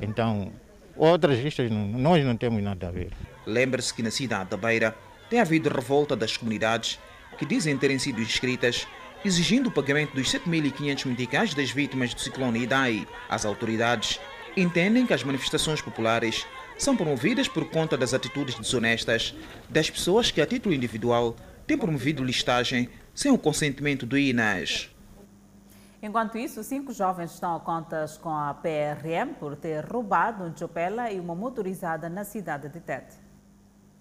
[0.02, 0.54] Então,
[0.96, 3.12] outras listas nós não temos nada a ver.
[3.46, 4.96] Lembre-se que na cidade da Beira
[5.30, 6.98] tem havido revolta das comunidades
[7.38, 8.88] que dizem terem sido inscritas,
[9.26, 13.06] exigindo o pagamento dos 7.500 meticais das vítimas do ciclone Idai.
[13.28, 14.22] As autoridades
[14.56, 16.46] entendem que as manifestações populares
[16.78, 19.36] são promovidas por conta das atitudes desonestas
[19.70, 21.36] das pessoas que, a título individual,
[21.68, 22.88] têm promovido listagem
[23.18, 24.96] sem o consentimento do INAS.
[26.04, 31.12] Enquanto isso, cinco jovens estão a contas com a PRM por ter roubado um chopela
[31.12, 33.27] e uma motorizada na cidade de Tete.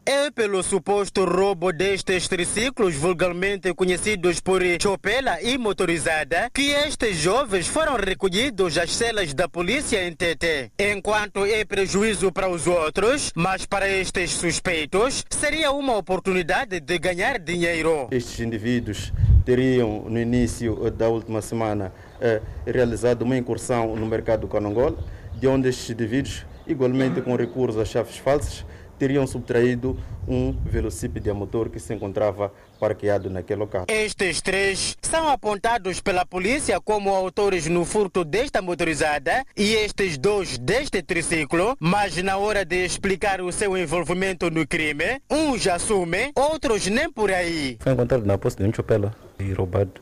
[0.08, 7.66] É pelo suposto roubo destes triciclos, vulgarmente conhecidos por chopela e motorizada, que estes jovens
[7.66, 10.70] foram recolhidos às celas da polícia em Tete.
[10.78, 17.40] Enquanto é prejuízo para os outros, mas para estes suspeitos, seria uma oportunidade de ganhar
[17.40, 18.06] dinheiro.
[18.12, 19.12] Estes indivíduos
[19.44, 24.96] teriam, no início da última semana, eh, realizado uma incursão no mercado Canongol,
[25.34, 28.64] de onde estes indivíduos, igualmente com recurso a chaves falsas,
[28.98, 33.86] teriam subtraído um velocípede a motor que se encontrava parqueado naquele local.
[33.88, 40.58] Estes três são apontados pela polícia como autores no furto desta motorizada e estes dois
[40.58, 46.86] deste triciclo, mas na hora de explicar o seu envolvimento no crime, uns assumem, outros
[46.86, 47.76] nem por aí.
[47.80, 49.92] Foi encontrado na posse de um chopela e roubado.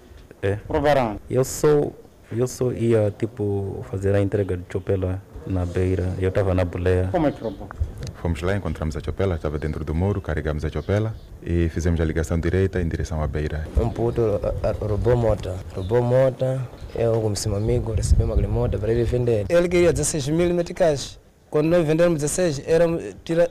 [0.42, 0.58] É.
[0.68, 1.20] Roubaram?
[1.30, 1.90] Eu só,
[2.30, 7.08] eu só ia tipo fazer a entrega de chopela na beira, eu estava na boleia.
[7.10, 7.68] Como é que roubou?
[8.20, 12.04] Fomos lá, encontramos a chopela, estava dentro do muro, carregamos a chopela e fizemos a
[12.04, 13.68] ligação direita em direção à beira.
[13.76, 14.40] Um puto
[14.80, 16.44] roubou moto, roubou moto,
[16.94, 19.44] eu com meu amigo recebi uma moto para ele vender.
[19.48, 21.20] Ele queria 16 mil meticais.
[21.50, 23.48] Quando nós vendermos 16, éramos, tira,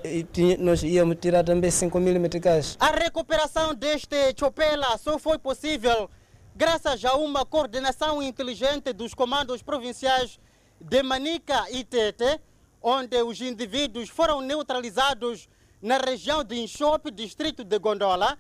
[0.60, 2.76] nós íamos tirar também 5 mil meticais.
[2.80, 6.10] A recuperação deste chopela só foi possível
[6.56, 10.40] graças a uma coordenação inteligente dos comandos provinciais
[10.84, 12.42] de Manica e Tete,
[12.82, 15.48] onde os indivíduos foram neutralizados
[15.82, 18.38] na região de Inchope, distrito de Gondola,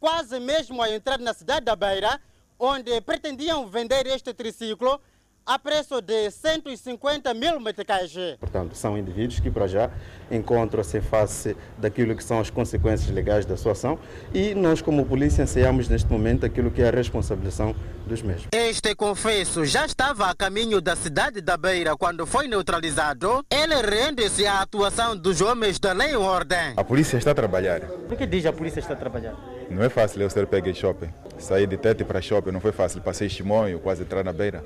[0.00, 2.20] quase mesmo a entrar na cidade da Beira,
[2.58, 5.00] onde pretendiam vender este triciclo
[5.46, 8.12] a preço de 150 mil meticais.
[8.40, 9.90] Portanto, são indivíduos que para já
[10.30, 13.98] encontram-se face daquilo que são as consequências legais da sua ação
[14.32, 17.74] e nós como polícia ensaiamos neste momento aquilo que é a responsabilização
[18.06, 18.48] dos mesmos.
[18.52, 23.44] Este confesso já estava a caminho da cidade da Beira quando foi neutralizado.
[23.50, 26.74] Ele rende-se à atuação dos homens da lei e ordem.
[26.76, 27.80] A polícia está a trabalhar.
[27.80, 29.34] Por que diz a polícia está a trabalhar?
[29.70, 31.12] Não é fácil eu ser pego em shopping.
[31.38, 33.00] Sair de Tete para shopping não foi fácil.
[33.00, 34.62] Passei Chimonho, quase entrar na beira.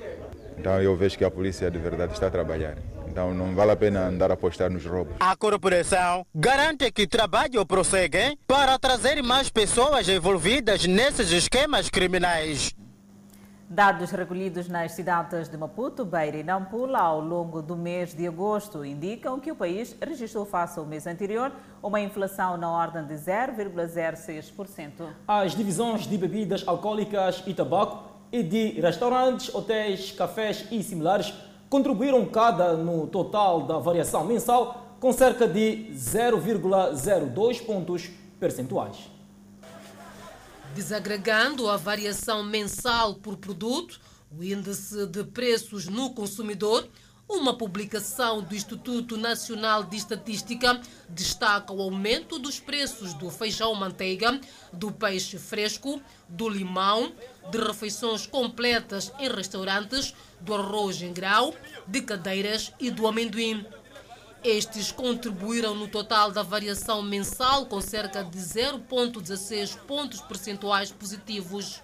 [0.59, 2.75] Então eu vejo que a polícia de verdade está a trabalhar.
[3.07, 5.15] Então não vale a pena andar a apostar nos roubos.
[5.17, 12.75] A corporação garante que trabalho prossegue para trazer mais pessoas envolvidas nesses esquemas criminais.
[13.69, 18.83] Dados recolhidos nas cidades de Maputo, Beira e Nampula ao longo do mês de agosto
[18.83, 25.07] indicam que o país registrou face ao mês anterior uma inflação na ordem de 0,06%.
[25.27, 31.33] As divisões de bebidas alcoólicas e tabaco e de restaurantes, hotéis, cafés e similares
[31.69, 38.09] contribuíram cada no total da variação mensal com cerca de 0,02 pontos
[38.39, 38.97] percentuais.
[40.75, 43.99] Desagregando a variação mensal por produto,
[44.37, 46.87] o índice de preços no consumidor,
[47.29, 54.41] uma publicação do Instituto Nacional de Estatística destaca o aumento dos preços do feijão manteiga,
[54.73, 57.13] do peixe fresco, do limão,
[57.51, 61.53] de refeições completas em restaurantes, do arroz em grau,
[61.85, 63.63] de cadeiras e do amendoim.
[64.43, 71.79] Estes contribuíram no total da variação mensal com cerca de 0,16 pontos percentuais positivos.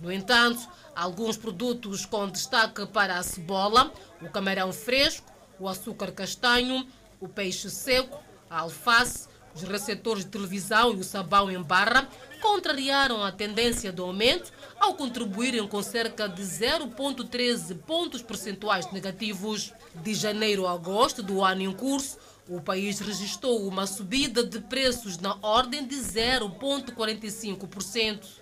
[0.00, 3.92] No entanto, alguns produtos com destaque para a cebola,
[4.22, 6.86] o camarão fresco, o açúcar castanho,
[7.20, 12.08] o peixe seco, a alface, os receptores de televisão e o sabão em barra
[12.40, 19.74] contrariaram a tendência do aumento ao contribuírem com cerca de 0,13 pontos percentuais negativos.
[19.94, 25.18] De janeiro a agosto do ano em curso, o país registrou uma subida de preços
[25.18, 28.39] na ordem de 0,45%.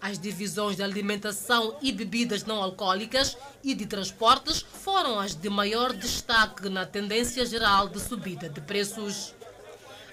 [0.00, 5.92] As divisões de alimentação e bebidas não alcoólicas e de transportes foram as de maior
[5.92, 9.34] destaque na tendência geral de subida de preços.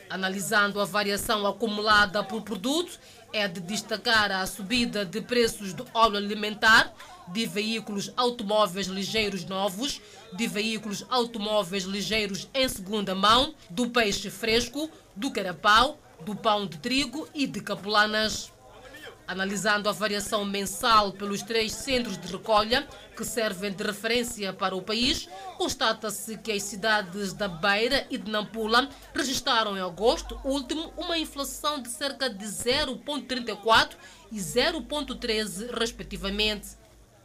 [0.09, 2.99] Analisando a variação acumulada por produto,
[3.33, 6.93] é de destacar a subida de preços do óleo alimentar,
[7.27, 9.99] de veículos automóveis ligeiros novos,
[10.31, 16.77] de veículos automóveis ligeiros em segunda mão, do peixe fresco, do carapau, do pão de
[16.77, 18.52] trigo e de capulanas.
[19.25, 24.81] Analisando a variação mensal pelos três centros de recolha, que servem de referência para o
[24.81, 31.17] país, constata-se que as cidades da Beira e de Nampula registraram em agosto último uma
[31.17, 33.91] inflação de cerca de 0,34%
[34.31, 36.83] e 0,13%, respectivamente.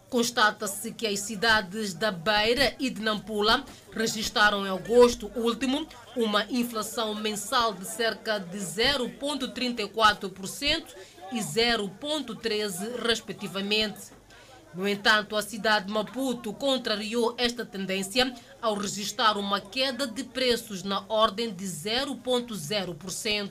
[0.09, 5.87] Constata-se que as cidades da Beira e de Nampula registraram em agosto último
[6.17, 10.87] uma inflação mensal de cerca de 0,34%
[11.33, 14.19] e 0,13%, respectivamente.
[14.75, 20.83] No entanto, a cidade de Maputo contrariou esta tendência ao registrar uma queda de preços
[20.83, 23.51] na ordem de 0,0%.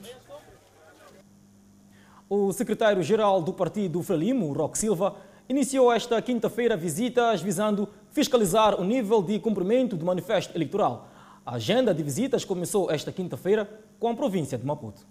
[2.30, 5.16] O secretário-geral do partido Frelimo, Roque Silva,
[5.50, 11.10] iniciou esta quinta-feira visitas visando fiscalizar o nível de cumprimento do manifesto eleitoral.
[11.46, 13.70] A agenda de visitas começou esta quinta-feira
[14.00, 15.08] com a província de Maputo.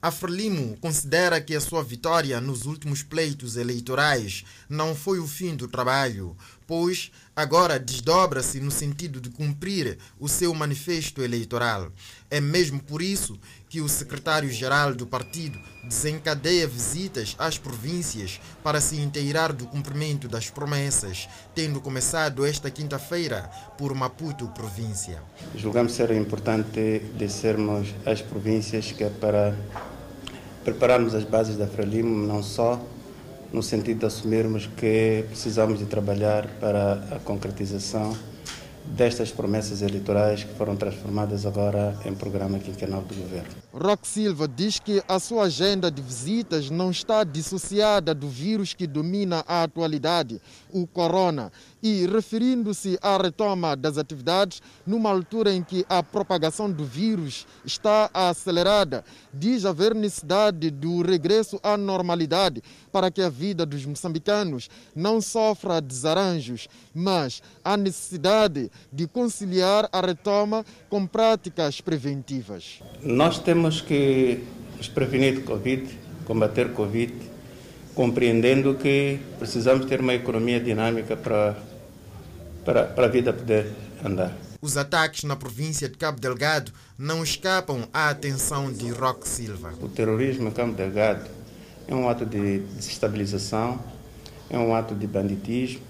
[0.00, 5.56] A Frelimo considera que a sua vitória nos últimos pleitos eleitorais não foi o fim
[5.56, 6.36] do trabalho,
[6.68, 11.90] pois agora desdobra-se no sentido de cumprir o seu manifesto eleitoral.
[12.30, 13.40] É mesmo por isso
[13.70, 20.50] que o secretário-geral do partido desencadeia visitas às províncias para se inteirar do cumprimento das
[20.50, 25.22] promessas, tendo começado esta quinta-feira por Maputo, província.
[25.54, 29.56] Julgamos ser importante descermos às províncias que é para
[30.64, 32.78] prepararmos as bases da Frelimo, não só
[33.52, 38.16] no sentido de assumirmos que precisamos de trabalhar para a concretização
[38.96, 43.48] destas promessas eleitorais que foram transformadas agora em programa quinquenal do governo.
[43.72, 48.86] Roque Silva diz que a sua agenda de visitas não está dissociada do vírus que
[48.86, 50.40] domina a atualidade,
[50.72, 51.52] o corona,
[51.82, 58.10] e referindo-se à retoma das atividades numa altura em que a propagação do vírus está
[58.12, 65.20] acelerada, diz haver necessidade do regresso à normalidade para que a vida dos moçambicanos não
[65.20, 72.80] sofra desarranjos, mas há necessidade de conciliar a retoma com práticas preventivas.
[73.02, 74.44] Nós temos que
[74.76, 75.88] nos prevenir de Covid,
[76.24, 77.14] combater Covid,
[77.94, 81.56] compreendendo que precisamos ter uma economia dinâmica para,
[82.64, 83.72] para, para a vida poder
[84.04, 84.32] andar.
[84.60, 89.72] Os ataques na província de Cabo Delgado não escapam à atenção de Roque Silva.
[89.80, 91.24] O terrorismo em Cabo Delgado
[91.86, 93.78] é um ato de desestabilização,
[94.50, 95.80] é um ato de banditismo,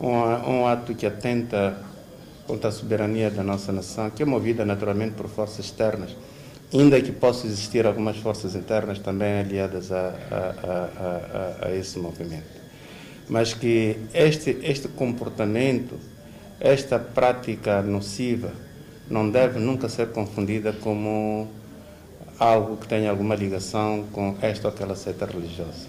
[0.00, 1.78] um, um ato que atenta
[2.46, 6.16] contra a soberania da nossa nação, que é movida naturalmente por forças externas,
[6.74, 12.61] ainda que possam existir algumas forças internas também aliadas a, a, a, a esse movimento.
[13.32, 15.98] Mas que este, este comportamento,
[16.60, 18.52] esta prática nociva,
[19.08, 21.48] não deve nunca ser confundida como
[22.38, 25.86] algo que tenha alguma ligação com esta ou aquela seita religiosa.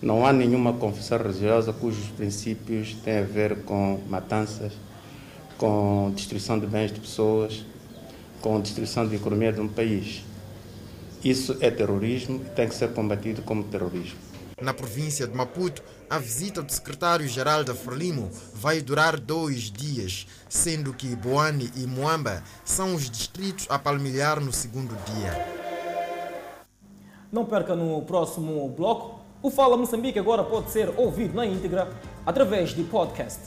[0.00, 4.72] Não há nenhuma confissão religiosa cujos princípios têm a ver com matanças,
[5.56, 7.66] com destruição de bens de pessoas,
[8.40, 10.22] com destruição da economia de um país.
[11.24, 14.27] Isso é terrorismo e tem que ser combatido como terrorismo.
[14.60, 20.92] Na província de Maputo, a visita do secretário-geral da Frelimo vai durar dois dias, sendo
[20.92, 25.58] que Boane e Moamba são os distritos a palmilhar no segundo dia.
[27.30, 29.20] Não perca no próximo bloco.
[29.40, 31.88] O Fala Moçambique agora pode ser ouvido na íntegra
[32.26, 33.38] através de podcast.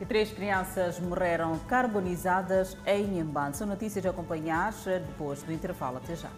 [0.00, 3.54] E três crianças morreram carbonizadas em Embane.
[3.54, 5.98] São notícias a acompanhar depois do intervalo.
[5.98, 6.30] Até já.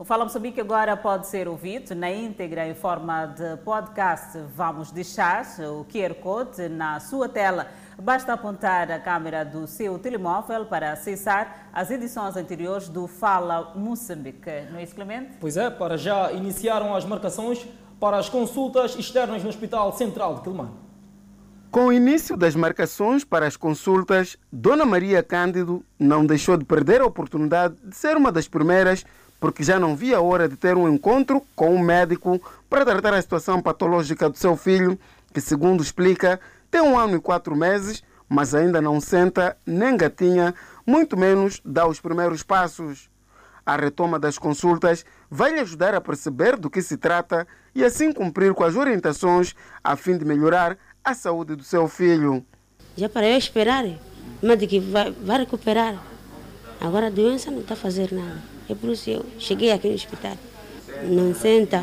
[0.00, 4.38] O Fala Moçambique agora pode ser ouvido na íntegra em forma de podcast.
[4.56, 7.66] Vamos deixar o QR Code na sua tela.
[8.00, 14.50] Basta apontar a câmera do seu telemóvel para acessar as edições anteriores do Fala Moçambique.
[14.70, 15.32] Não é isso, Clemente?
[15.38, 17.68] Pois é, para já iniciaram as marcações
[18.00, 20.90] para as consultas externas no Hospital Central de Quilmano.
[21.70, 27.00] Com o início das marcações para as consultas, Dona Maria Cândido não deixou de perder
[27.00, 29.04] a oportunidade de ser uma das primeiras,
[29.40, 33.14] porque já não via a hora de ter um encontro com um médico para tratar
[33.14, 35.00] a situação patológica do seu filho,
[35.32, 36.38] que, segundo explica,
[36.70, 40.54] tem um ano e quatro meses, mas ainda não senta nem gatinha,
[40.86, 43.08] muito menos dá os primeiros passos.
[43.64, 48.12] A retoma das consultas vai lhe ajudar a perceber do que se trata e assim
[48.12, 52.44] cumprir com as orientações a fim de melhorar a saúde do seu filho.
[52.96, 53.84] Já para eu esperar,
[54.42, 56.02] mas de que vai, vai recuperar.
[56.80, 58.59] Agora a doença não está a fazer nada.
[58.70, 60.36] É por isso que eu cheguei aqui no hospital.
[61.02, 61.82] Não senta,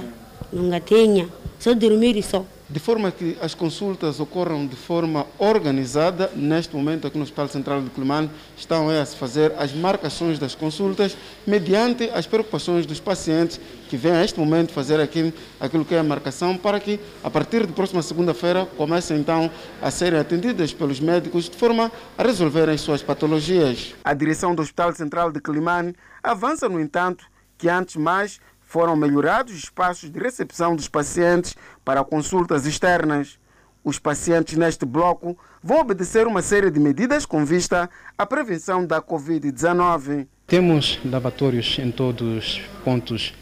[0.54, 1.28] não gatinha,
[1.60, 2.46] só dormir e só.
[2.70, 7.82] De forma que as consultas ocorram de forma organizada, neste momento aqui no Hospital Central
[7.82, 11.16] de Climane estão a se fazer as marcações das consultas
[11.46, 13.58] mediante as preocupações dos pacientes
[13.90, 17.30] que vêm a este momento fazer aqui, aquilo que é a marcação para que a
[17.30, 19.50] partir de próxima segunda-feira comecem então
[19.82, 23.96] a serem atendidas pelos médicos de forma a resolverem suas patologias.
[24.04, 29.54] A direção do Hospital Central de Climane avança, no entanto, que antes mais foram melhorados
[29.54, 31.56] os espaços de recepção dos pacientes
[31.86, 33.40] para consultas externas.
[33.82, 39.02] Os pacientes neste bloco vão obedecer uma série de medidas com vista à prevenção da
[39.02, 40.28] Covid-19.
[40.46, 43.34] Temos lavatórios em todos os pontos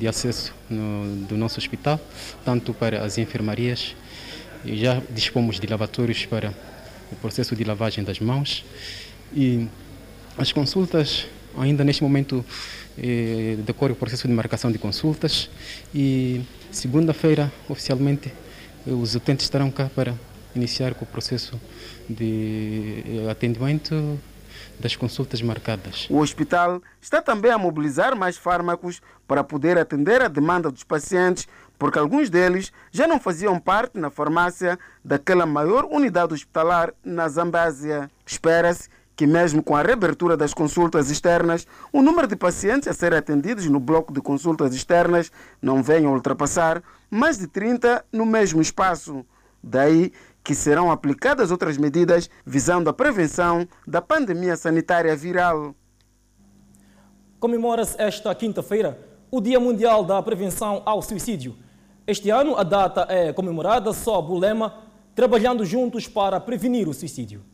[0.00, 2.00] de acesso no, do nosso hospital,
[2.44, 3.94] tanto para as enfermarias,
[4.64, 6.52] e já dispomos de lavatórios para
[7.12, 8.64] o processo de lavagem das mãos
[9.32, 9.68] e
[10.36, 11.26] as consultas
[11.56, 12.44] ainda neste momento
[13.64, 15.48] decorre o processo de marcação de consultas
[15.94, 18.32] e segunda-feira, oficialmente,
[18.86, 20.14] os utentes estarão cá para
[20.54, 21.58] iniciar com o processo
[22.08, 24.18] de eh, atendimento
[24.78, 26.08] das consultas marcadas.
[26.10, 31.46] O hospital está também a mobilizar mais fármacos para poder atender a demanda dos pacientes,
[31.78, 38.10] porque alguns deles já não faziam parte na farmácia daquela maior unidade hospitalar na Zambésia.
[38.26, 43.18] Espera-se que mesmo com a reabertura das consultas externas, o número de pacientes a serem
[43.18, 49.24] atendidos no bloco de consultas externas não venha ultrapassar mais de 30 no mesmo espaço.
[49.62, 55.74] Daí que serão aplicadas outras medidas visando a prevenção da pandemia sanitária viral.
[57.38, 58.98] Comemora-se esta quinta-feira
[59.30, 61.56] o Dia Mundial da Prevenção ao Suicídio.
[62.06, 64.74] Este ano a data é comemorada sob o lema
[65.14, 67.51] Trabalhando Juntos para Prevenir o Suicídio.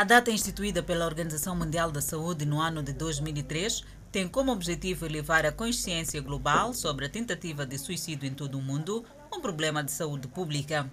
[0.00, 5.04] A data instituída pela Organização Mundial da Saúde no ano de 2003 tem como objetivo
[5.04, 9.84] elevar a consciência global sobre a tentativa de suicídio em todo o mundo, um problema
[9.84, 10.90] de saúde pública.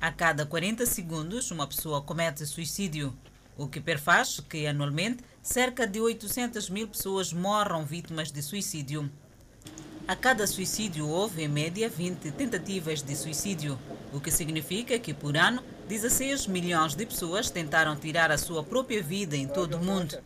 [0.00, 3.12] A cada 40 segundos, uma pessoa comete suicídio,
[3.56, 9.10] o que perfaz que, anualmente, cerca de 800 mil pessoas morram vítimas de suicídio.
[10.06, 13.76] A cada suicídio houve, em média, 20 tentativas de suicídio,
[14.12, 19.02] o que significa que, por ano, 16 milhões de pessoas tentaram tirar a sua própria
[19.02, 20.18] vida em todo o mundo.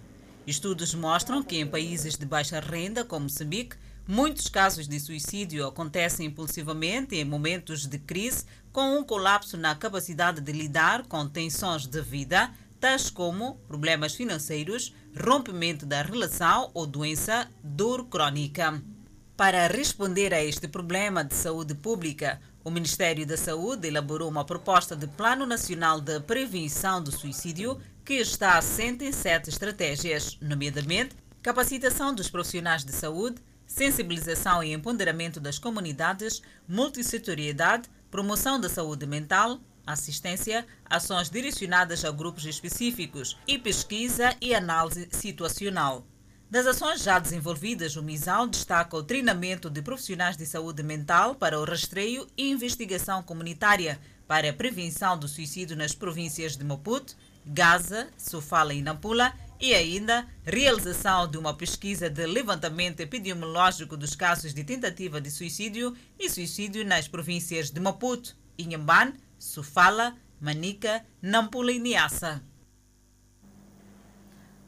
[0.45, 6.27] Estudos mostram que, em países de baixa renda, como Moçambique, muitos casos de suicídio acontecem
[6.27, 12.01] impulsivamente em momentos de crise, com um colapso na capacidade de lidar com tensões de
[12.03, 12.51] vida,
[12.81, 18.83] tais como problemas financeiros, rompimento da relação ou doença, dor crônica.
[19.37, 24.95] Para responder a este problema de saúde pública, o Ministério da Saúde elaborou uma proposta
[24.95, 32.15] de Plano Nacional de Prevenção do Suicídio que está assente em sete estratégias, nomeadamente capacitação
[32.15, 40.65] dos profissionais de saúde, sensibilização e empoderamento das comunidades, multissetoriedade, promoção da saúde mental, assistência,
[40.85, 46.07] ações direcionadas a grupos específicos e pesquisa e análise situacional.
[46.53, 51.59] Das ações já desenvolvidas, o MISAL destaca o treinamento de profissionais de saúde mental para
[51.59, 53.99] o rastreio e investigação comunitária
[54.29, 60.27] para a prevenção do suicídio nas províncias de Maputo, Gaza, Sofala e Nampula e ainda
[60.45, 66.85] realização de uma pesquisa de levantamento epidemiológico dos casos de tentativa de suicídio e suicídio
[66.85, 72.43] nas províncias de Maputo, Inhambane, Sofala, Manica, Nampula e Niassa.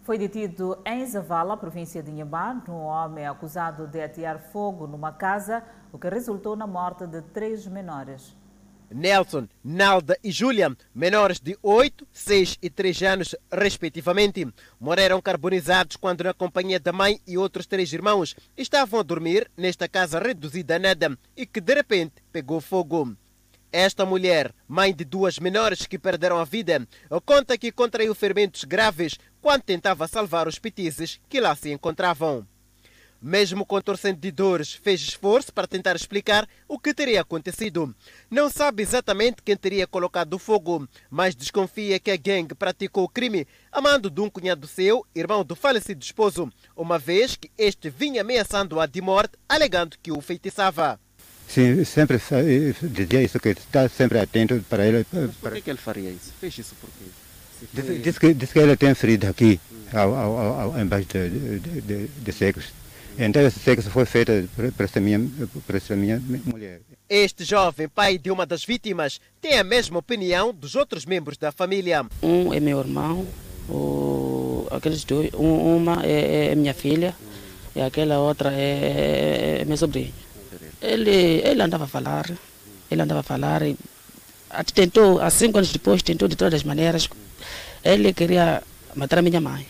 [0.05, 5.65] Foi detido em Zavala, província de Inhambane, um homem acusado de atear fogo numa casa,
[5.91, 8.37] o que resultou na morte de três menores.
[8.91, 14.47] Nelson, Nalda e Julia, menores de 8, 6 e 3 anos, respectivamente,
[14.79, 19.89] morreram carbonizados quando, na companhia da mãe e outros três irmãos, estavam a dormir nesta
[19.89, 23.17] casa reduzida a nada e que de repente pegou fogo.
[23.77, 26.87] Esta mulher, mãe de duas menores que perderam a vida,
[27.27, 32.47] conta que contraiu ferimentos graves quando tentava salvar os petizes que lá se encontravam.
[33.21, 37.93] Mesmo contorcendo de dores, fez esforço para tentar explicar o que teria acontecido.
[38.31, 43.09] Não sabe exatamente quem teria colocado o fogo, mas desconfia que a gangue praticou o
[43.09, 47.91] crime a mando de um cunhado seu, irmão do falecido esposo, uma vez que este
[47.91, 51.01] vinha ameaçando-a de morte, alegando que o feitiçava.
[51.49, 52.21] Sim, sempre
[52.83, 55.07] dizia isso, que está sempre atento para ele.
[55.13, 56.33] Mas por que, que ele faria isso?
[56.41, 57.05] Fez isso por quê?
[57.73, 59.61] Diz, diz, que, diz que ele tem ferida aqui,
[59.93, 62.73] ao, ao, ao, embaixo de, de, de, de sexo.
[63.17, 64.33] Então esse sexo foi feito
[64.77, 65.21] para essa minha,
[65.67, 66.81] para essa minha mulher.
[67.09, 71.53] Este jovem pai de uma das vítimas tem a mesma opinião dos outros membros da
[71.53, 72.05] família.
[72.23, 73.27] Um é meu irmão,
[73.69, 77.15] o, aqueles dois, um, uma é, é, minha filha
[77.75, 80.24] e aquela outra é, é meu sobrinho.
[80.85, 82.31] Ele, ele andava a falar,
[82.91, 83.75] ele andava a falar e
[84.75, 87.09] tentou, há cinco anos depois, tentou de todas as maneiras.
[87.83, 88.63] Ele queria
[88.95, 89.67] matar a minha mãe.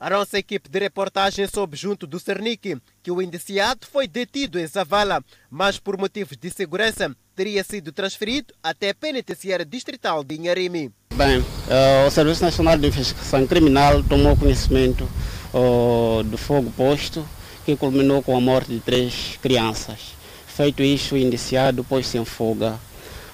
[0.00, 4.66] A nossa equipe de reportagem soube junto do Cernic que o indiciado foi detido em
[4.66, 10.90] Zavala, mas por motivos de segurança teria sido transferido até a penitenciária distrital de Inharime.
[11.14, 15.08] Bem, uh, o Serviço Nacional de Investigação Criminal tomou conhecimento
[15.54, 17.24] uh, do fogo posto
[17.68, 20.14] que culminou com a morte de três crianças.
[20.46, 22.80] Feito isso, o indiciado pôs-se em fuga.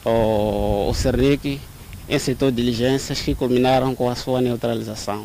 [0.04, 1.60] Uh, o Cernic
[2.08, 5.24] incitou diligências que culminaram com a sua neutralização.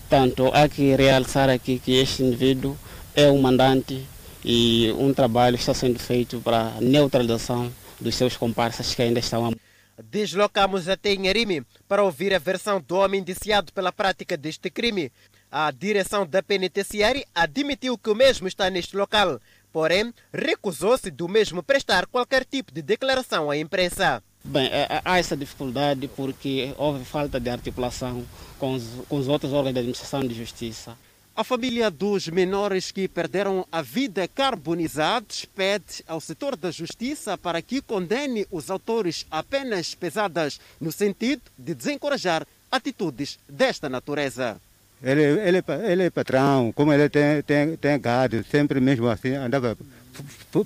[0.00, 2.76] Portanto, há que realçar aqui que este indivíduo
[3.14, 4.04] é um mandante
[4.44, 7.70] e um trabalho está sendo feito para a neutralização
[8.00, 9.52] dos seus comparsas que ainda estão a
[10.02, 15.12] Deslocamos até Inharime para ouvir a versão do homem indiciado pela prática deste crime.
[15.52, 19.40] A direção da penitenciária admitiu que o mesmo está neste local,
[19.72, 24.22] porém recusou-se do mesmo prestar qualquer tipo de declaração à imprensa.
[24.44, 28.24] Bem, é, é, há essa dificuldade porque houve falta de articulação
[28.58, 30.96] com os, com os outros órgãos da administração de justiça.
[31.34, 37.60] A família dos menores que perderam a vida carbonizados pede ao setor da justiça para
[37.60, 44.60] que condene os autores a penas pesadas, no sentido de desencorajar atitudes desta natureza.
[45.02, 49.76] Ele, ele, ele é patrão, como ele tem, tem, tem gado, sempre mesmo assim andava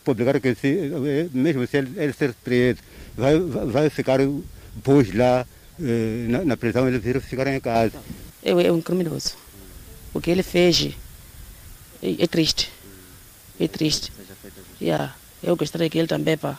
[0.05, 0.91] publicar que se,
[1.33, 2.81] mesmo se ele, ele ser preso,
[3.17, 4.19] vai, vai ficar
[4.75, 5.47] depois lá
[5.81, 8.01] eh, na, na, prisão, ele vai ficar em casa.
[8.43, 9.37] É, é um criminoso.
[10.13, 10.95] O que ele fez
[12.03, 12.71] é, é triste.
[13.59, 14.13] É triste.
[14.81, 15.15] Yeah.
[15.43, 16.59] Eu gostaria que ele também pá,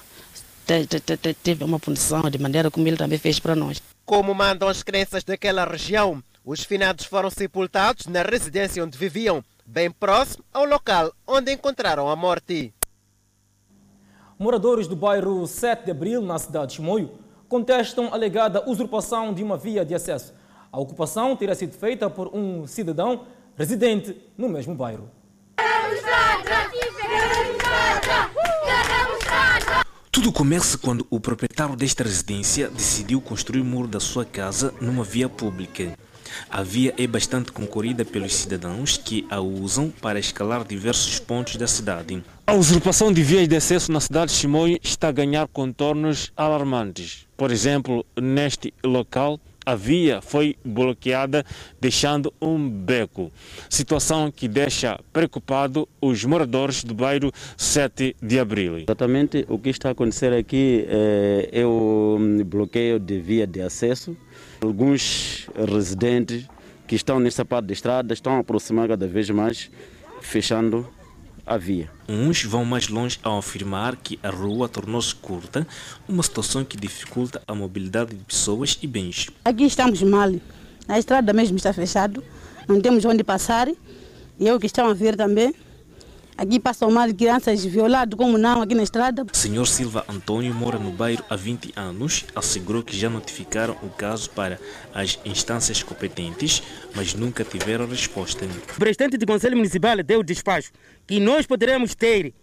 [1.43, 3.81] teve uma punição de maneira como ele também fez para nós.
[4.05, 9.89] Como mandam as crenças daquela região, os finados foram sepultados na residência onde viviam, bem
[9.89, 12.71] próximo ao local onde encontraram a morte.
[14.37, 17.09] Moradores do bairro 7 de Abril, na cidade de Chimoio,
[17.49, 20.33] contestam a alegada usurpação de uma via de acesso.
[20.71, 23.25] A ocupação teria sido feita por um cidadão
[23.57, 25.09] residente no mesmo bairro.
[30.11, 35.03] Tudo começa quando o proprietário desta residência decidiu construir o muro da sua casa numa
[35.03, 35.97] via pública.
[36.49, 41.67] A via é bastante concorrida pelos cidadãos que a usam para escalar diversos pontos da
[41.67, 42.23] cidade.
[42.47, 47.25] A usurpação de vias de acesso na cidade de Chimoio está a ganhar contornos alarmantes.
[47.35, 51.43] Por exemplo, neste local, a via foi bloqueada,
[51.81, 53.31] deixando um beco.
[53.67, 58.77] Situação que deixa preocupado os moradores do bairro 7 de Abril.
[58.77, 64.15] Exatamente o que está a acontecer aqui é, é o bloqueio de via de acesso.
[64.65, 66.47] Alguns residentes
[66.87, 69.69] que estão nessa parte da estrada estão a aproximar cada vez mais,
[70.21, 70.89] fechando
[71.45, 71.91] a via.
[72.09, 75.67] Uns vão mais longe ao afirmar que a rua tornou-se curta,
[76.09, 79.29] uma situação que dificulta a mobilidade de pessoas e bens.
[79.45, 80.33] Aqui estamos mal,
[80.87, 82.23] a estrada mesmo está fechada,
[82.67, 83.77] não temos onde passar, e
[84.47, 85.53] eu que estão a ver também,
[86.37, 89.25] Aqui passam mal crianças violadas, como não, aqui na estrada.
[89.31, 92.25] Senhor Silva Antônio mora no bairro há 20 anos.
[92.35, 94.59] Assegurou que já notificaram o caso para
[94.93, 96.61] as instâncias competentes,
[96.93, 98.43] mas nunca tiveram resposta.
[98.75, 100.71] O presidente do Conselho Municipal deu despacho
[101.07, 102.33] que nós poderemos ter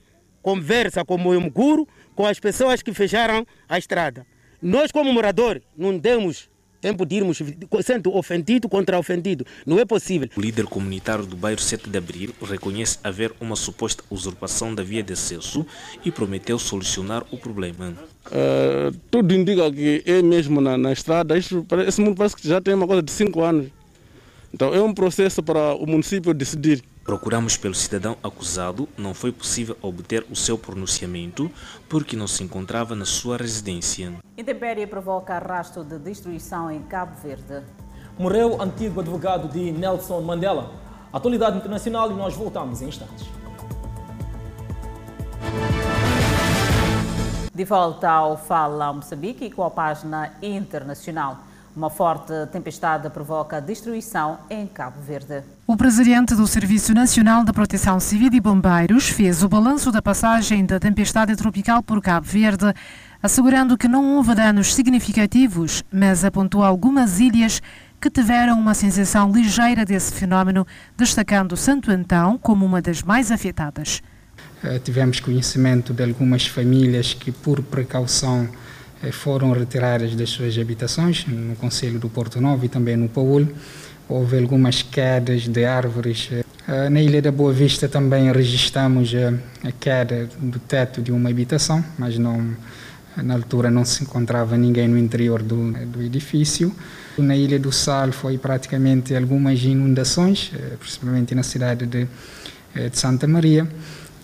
[0.40, 4.26] conversa com o Muguro, com as pessoas que fecharam a estrada.
[4.60, 6.48] Nós, como moradores, não demos
[6.82, 7.40] tempo de irmos
[7.82, 9.46] sendo ofendido contra ofendido.
[9.64, 10.28] Não é possível.
[10.36, 15.02] O líder comunitário do bairro 7 de Abril reconhece haver uma suposta usurpação da via
[15.02, 15.64] de acesso
[16.04, 17.94] e prometeu solucionar o problema.
[18.26, 21.38] Uh, tudo indica que é mesmo na, na estrada.
[21.38, 23.68] Isso, esse mundo parece que já tem uma coisa de cinco anos.
[24.52, 26.82] Então é um processo para o município decidir.
[27.04, 31.50] Procuramos pelo cidadão acusado, não foi possível obter o seu pronunciamento
[31.88, 34.12] porque não se encontrava na sua residência.
[34.38, 37.64] Intempérie provoca arrasto de destruição em Cabo Verde.
[38.16, 40.70] Morreu o antigo advogado de Nelson Mandela.
[41.12, 43.26] Atualidade internacional e nós voltamos em instantes.
[47.52, 51.38] De volta ao Fala Moçambique com a página internacional.
[51.74, 55.42] Uma forte tempestade provoca destruição em Cabo Verde.
[55.66, 60.66] O presidente do Serviço Nacional de Proteção Civil e Bombeiros fez o balanço da passagem
[60.66, 62.74] da tempestade tropical por Cabo Verde,
[63.22, 67.62] assegurando que não houve danos significativos, mas apontou algumas ilhas
[67.98, 74.02] que tiveram uma sensação ligeira desse fenómeno, destacando Santo Antão como uma das mais afetadas.
[74.62, 78.46] Uh, tivemos conhecimento de algumas famílias que, por precaução,
[79.10, 83.48] foram retiradas das suas habitações, no Conselho do Porto Novo e também no Paúl.
[84.08, 86.28] Houve algumas quedas de árvores.
[86.68, 89.12] Uh, na Ilha da Boa Vista também registramos
[89.64, 92.54] a queda do teto de uma habitação, mas não,
[93.16, 96.74] na altura não se encontrava ninguém no interior do, do edifício.
[97.18, 102.06] Na Ilha do Sal foi praticamente algumas inundações, eh, principalmente na cidade de,
[102.74, 103.68] eh, de Santa Maria.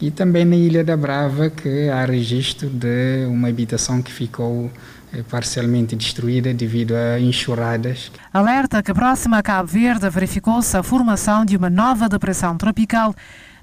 [0.01, 4.71] E também na Ilha da Brava, que há registro de uma habitação que ficou
[5.13, 8.13] eh, parcialmente destruída devido a enxurradas.
[8.33, 13.15] Alerta que próxima a Cabo Verde verificou-se a formação de uma nova depressão tropical,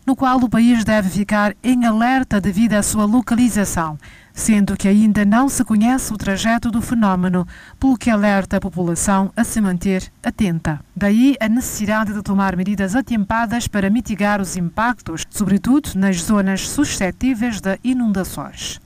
[0.06, 3.98] no qual o país deve ficar em alerta devido à sua localização
[4.36, 7.48] sendo que ainda não se conhece o trajeto do fenómeno,
[7.80, 10.82] pelo que alerta a população a se manter atenta.
[10.94, 17.62] Daí a necessidade de tomar medidas atempadas para mitigar os impactos, sobretudo nas zonas suscetíveis
[17.62, 18.82] de inundações.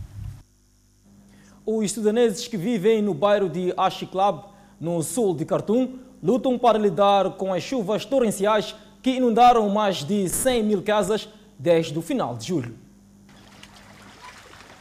[1.65, 4.43] Os estudantes que vivem no bairro de Ashiclab,
[4.79, 10.27] no sul de Khartoum, lutam para lidar com as chuvas torrenciais que inundaram mais de
[10.27, 12.77] 100 mil casas desde o final de julho.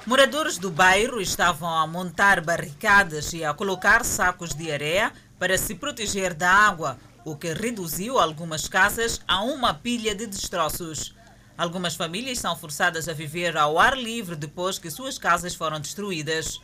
[0.06, 5.74] Moradores do bairro estavam a montar barricadas e a colocar sacos de areia para se
[5.74, 11.14] proteger da água, o que reduziu algumas casas a uma pilha de destroços.
[11.58, 16.60] Algumas famílias são forçadas a viver ao ar livre depois que suas casas foram destruídas.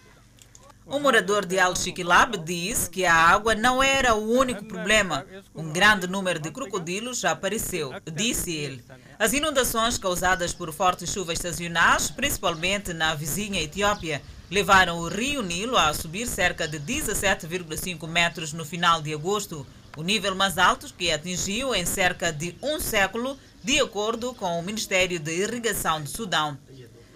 [0.87, 5.25] Um morador de Al-Shikilab disse que a água não era o único problema.
[5.55, 8.85] Um grande número de crocodilos já apareceu, disse ele.
[9.19, 14.21] As inundações causadas por fortes chuvas estacionais, principalmente na vizinha Etiópia,
[14.51, 19.67] levaram o rio Nilo a subir cerca de 17,5 metros no final de agosto,
[19.97, 24.63] o nível mais alto que atingiu em cerca de um século, de acordo com o
[24.63, 26.59] Ministério de Irrigação do Sudão.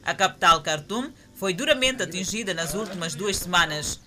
[0.03, 4.01] A capital Khartoum foi duramente atingida nas últimas duas semanas.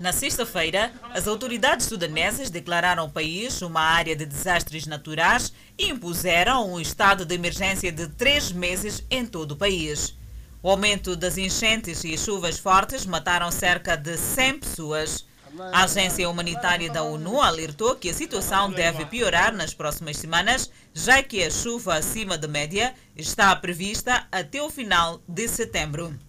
[0.00, 6.72] Na sexta-feira, as autoridades sudanesas declararam o país uma área de desastres naturais e impuseram
[6.72, 10.14] um estado de emergência de três meses em todo o país.
[10.62, 15.26] O aumento das enchentes e chuvas fortes mataram cerca de 100 pessoas.
[15.72, 21.22] A agência humanitária da ONU alertou que a situação deve piorar nas próximas semanas, já
[21.22, 26.25] que a chuva acima da média está prevista até o final de setembro.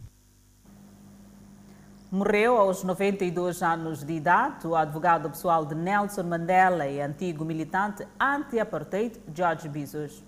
[2.09, 8.07] Morreu aos 92 anos de idade o advogado pessoal de Nelson Mandela e antigo militante
[8.17, 10.23] anti-apartheid George Bizos.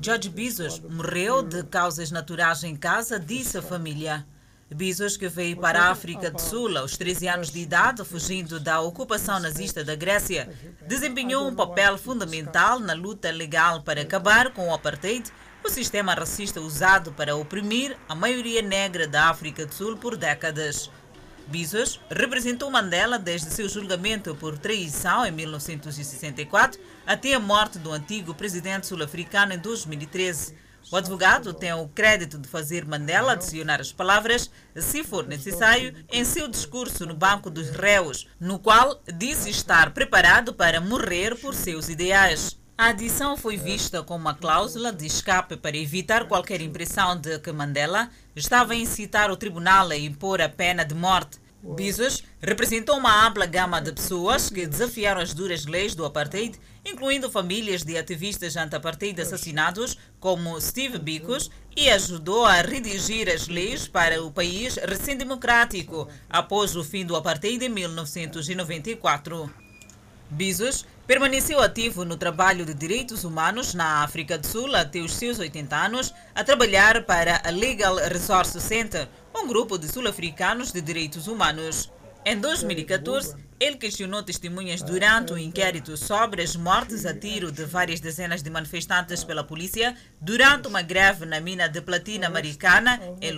[0.00, 4.24] George Bizos morreu de causas naturais em casa, disse a família.
[4.72, 8.80] Bizos, que veio para a África do Sul aos 13 anos de idade, fugindo da
[8.80, 10.48] ocupação nazista da Grécia,
[10.86, 15.30] desempenhou um papel fundamental na luta legal para acabar com o apartheid
[15.64, 20.90] o sistema racista usado para oprimir a maioria negra da África do Sul por décadas.
[21.46, 28.34] Bizos representou Mandela desde seu julgamento por traição em 1964 até a morte do antigo
[28.34, 30.54] presidente sul-africano em 2013.
[30.92, 36.24] O advogado tem o crédito de fazer Mandela adicionar as palavras, se for necessário, em
[36.26, 41.88] seu discurso no Banco dos Réus, no qual disse estar preparado para morrer por seus
[41.88, 42.62] ideais.
[42.76, 47.52] A adição foi vista como uma cláusula de escape para evitar qualquer impressão de que
[47.52, 51.38] Mandela estava a incitar o tribunal a impor a pena de morte.
[51.62, 57.30] Bizos representou uma ampla gama de pessoas que desafiaram as duras leis do apartheid, incluindo
[57.30, 64.20] famílias de ativistas anti-apartheid assassinados, como Steve Bicos, e ajudou a redigir as leis para
[64.20, 69.63] o país recém-democrático após o fim do apartheid em 1994.
[70.30, 75.38] Bizos Permaneceu ativo no trabalho de direitos humanos na África do Sul até os seus
[75.38, 79.06] 80 anos, a trabalhar para a Legal Resource Center,
[79.36, 81.92] um grupo de sul-africanos de direitos humanos.
[82.24, 87.64] Em 2014, ele questionou testemunhas durante o um inquérito sobre as mortes a tiro de
[87.64, 93.34] várias dezenas de manifestantes pela polícia durante uma greve na mina de platina americana, em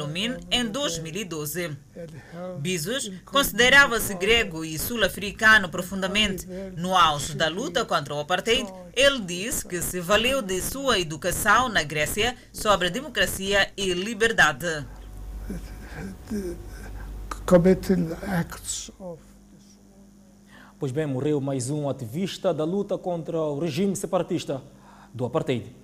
[0.51, 1.77] em 2012.
[2.59, 6.45] Bizos considerava-se grego e sul-africano profundamente.
[6.77, 11.68] No auge da luta contra o apartheid, ele disse que se valeu de sua educação
[11.68, 14.85] na Grécia sobre democracia e liberdade.
[20.79, 24.62] Pois bem, morreu mais um ativista da luta contra o regime separatista
[25.12, 25.74] do apartheid.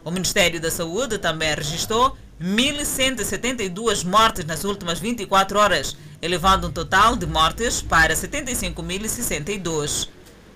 [0.04, 7.16] O Ministério da Saúde também registrou 1.172 mortes nas últimas 24 horas, elevando o total
[7.16, 10.10] de mortes para 75.062.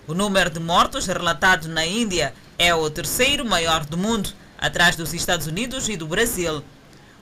[0.06, 5.14] O número de mortos relatados na Índia é o terceiro maior do mundo, atrás dos
[5.14, 6.62] Estados Unidos e do Brasil.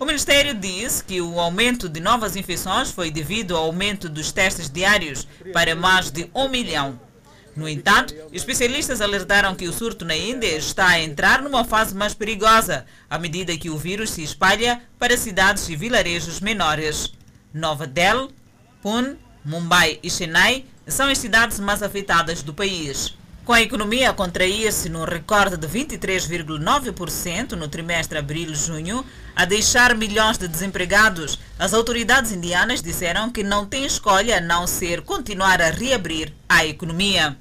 [0.02, 4.68] O Ministério diz que o aumento de novas infecções foi devido ao aumento dos testes
[4.68, 7.00] diários para mais de um milhão.
[7.56, 12.16] No entanto, especialistas alertaram que o surto na Índia está a entrar numa fase mais
[12.16, 17.14] perigosa à medida que o vírus se espalha para cidades e vilarejos menores.
[17.54, 18.30] Nova Delhi,
[18.82, 23.16] Pune, Mumbai e Chennai são as cidades mais afetadas do país.
[23.52, 30.38] Com a economia a contrair-se num recorde de 23,9% no trimestre abril-junho, a deixar milhões
[30.38, 35.70] de desempregados, as autoridades indianas disseram que não tem escolha a não ser continuar a
[35.70, 37.36] reabrir a economia.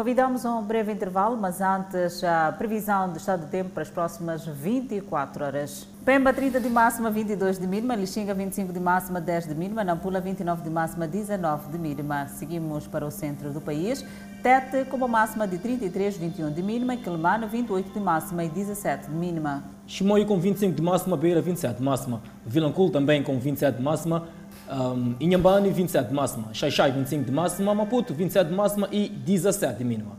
[0.00, 4.46] Convidamos um breve intervalo, mas antes a previsão do estado do tempo para as próximas
[4.46, 5.86] 24 horas.
[6.06, 10.18] Pemba 30 de máxima, 22 de mínima, Lixinga 25 de máxima, 10 de mínima, Nampula
[10.18, 12.26] 29 de máxima, 19 de mínima.
[12.28, 14.02] Seguimos para o centro do país.
[14.42, 19.10] Tete com uma máxima de 33, 21 de mínima, Quelimane 28 de máxima e 17
[19.10, 19.62] de mínima.
[19.86, 24.22] Chimoio com 25 de máxima, Beira 27 de máxima, Vilanculo também com 27 de máxima,
[24.70, 29.78] um, Inhambane 27 de máxima, Xaixai 25 de máxima, Maputo 27 de máxima e 17
[29.78, 30.16] de mínima.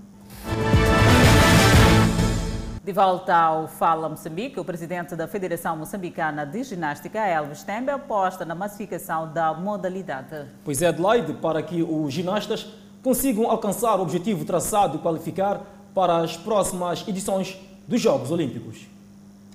[2.83, 8.43] De volta ao Fala Moçambique, o presidente da Federação Moçambicana de Ginástica, Elvis Tembe, aposta
[8.43, 10.47] na massificação da modalidade.
[10.65, 12.67] Pois é, Adelaide, para que os ginastas
[13.03, 15.61] consigam alcançar o objetivo traçado e qualificar
[15.93, 17.55] para as próximas edições
[17.87, 18.87] dos Jogos Olímpicos.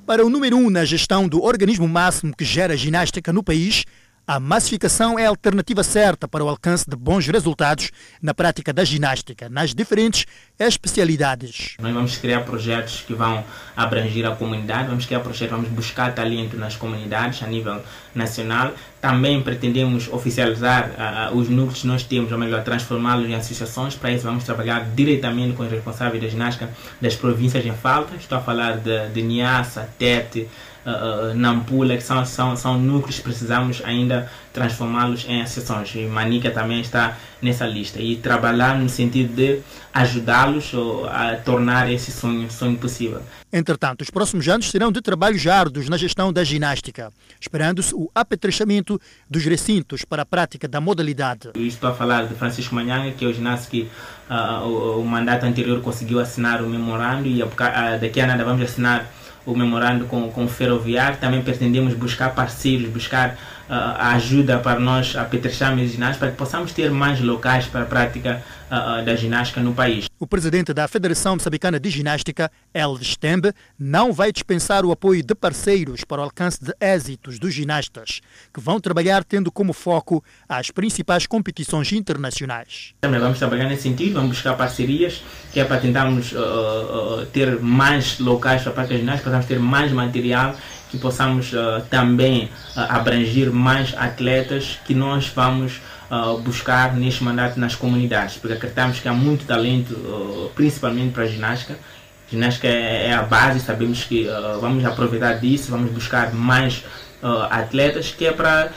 [0.07, 3.85] Para o número um na gestão do organismo máximo que gera ginástica no país,
[4.27, 8.83] a massificação é a alternativa certa para o alcance de bons resultados na prática da
[8.83, 10.27] ginástica, nas diferentes
[10.59, 11.77] especialidades.
[11.79, 13.45] Nós vamos criar projetos que vão
[13.77, 17.81] abranger a comunidade, vamos criar projetos, vamos buscar talento nas comunidades a nível
[18.15, 18.75] nacional.
[19.07, 23.95] Também pretendemos oficializar uh, os núcleos que nós temos, ou melhor, transformá-los em associações.
[23.95, 26.69] Para isso, vamos trabalhar diretamente com os responsáveis da ginástica
[27.01, 28.17] das províncias em falta.
[28.17, 30.49] Estou a falar de, de Niassa, Tete,
[30.85, 35.95] uh, Nampula, que são, são, são núcleos que precisamos ainda transformá-los em associações.
[35.95, 38.01] E Manica também está nessa lista.
[38.01, 39.61] E trabalhar no sentido de
[39.93, 40.73] ajudá-los
[41.11, 43.21] a tornar esse sonho, sonho possível.
[43.53, 48.99] Entretanto, os próximos anos serão de trabalhos árduos na gestão da ginástica, esperando-se o apetrechamento
[49.29, 51.51] dos recintos para a prática da modalidade.
[51.55, 53.89] estou a falar de Francisco Manhanga, que é o ginásio que
[54.31, 58.63] uh, o, o, mandato anterior conseguiu assinar o memorando e a, daqui a nada vamos
[58.63, 59.11] assinar
[59.47, 61.19] o memorando com, com o Ferroviário.
[61.19, 63.39] Também pretendemos buscar parceiros, buscar
[63.69, 68.43] ajuda para nós apetrecharmos a ginástica, para que possamos ter mais locais para a prática
[69.05, 70.07] da ginástica no país.
[70.19, 75.35] O presidente da Federação Moçambicana de Ginástica, Elvis Tembe, não vai dispensar o apoio de
[75.35, 78.21] parceiros para o alcance de êxitos dos ginastas,
[78.53, 82.95] que vão trabalhar tendo como foco as principais competições internacionais.
[83.01, 87.61] Também vamos trabalhar nesse sentido, vamos buscar parcerias, que é para tentarmos uh, uh, ter
[87.61, 90.57] mais locais para a prática ginástica, para ter mais material
[90.97, 92.45] que possamos uh, também
[92.77, 95.81] uh, abranger mais atletas que nós vamos
[96.11, 101.27] uh, buscar neste mandato nas comunidades, porque acreditamos que há muito talento, principalmente para a
[101.27, 101.75] ginástica.
[101.75, 104.27] A ginástica é, é a base, sabemos que
[104.61, 106.83] vamos aproveitar disso, vamos buscar mais
[107.51, 108.73] atletas, que é para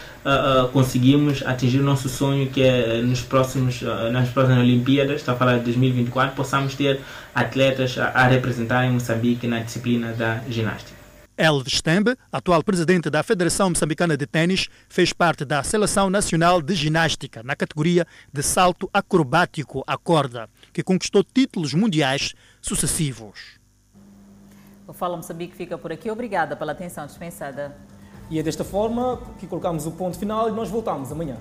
[0.71, 5.57] conseguirmos atingir o nosso sonho, que é nos próximos, nas próximas Olimpíadas, está a falar
[5.57, 7.01] de 2024, possamos ter
[7.33, 10.98] atletas a, a representarem Moçambique na disciplina da ginástica.
[11.39, 16.75] Elvis Tembe, atual presidente da Federação Moçambicana de Tênis, fez parte da Seleção Nacional de
[16.75, 23.57] Ginástica na categoria de salto acrobático à corda, que conquistou títulos mundiais sucessivos.
[24.85, 26.11] O Fala Moçambique fica por aqui.
[26.11, 27.73] Obrigada pela atenção dispensada.
[28.29, 31.37] E é desta forma que colocamos o ponto final e nós voltamos amanhã.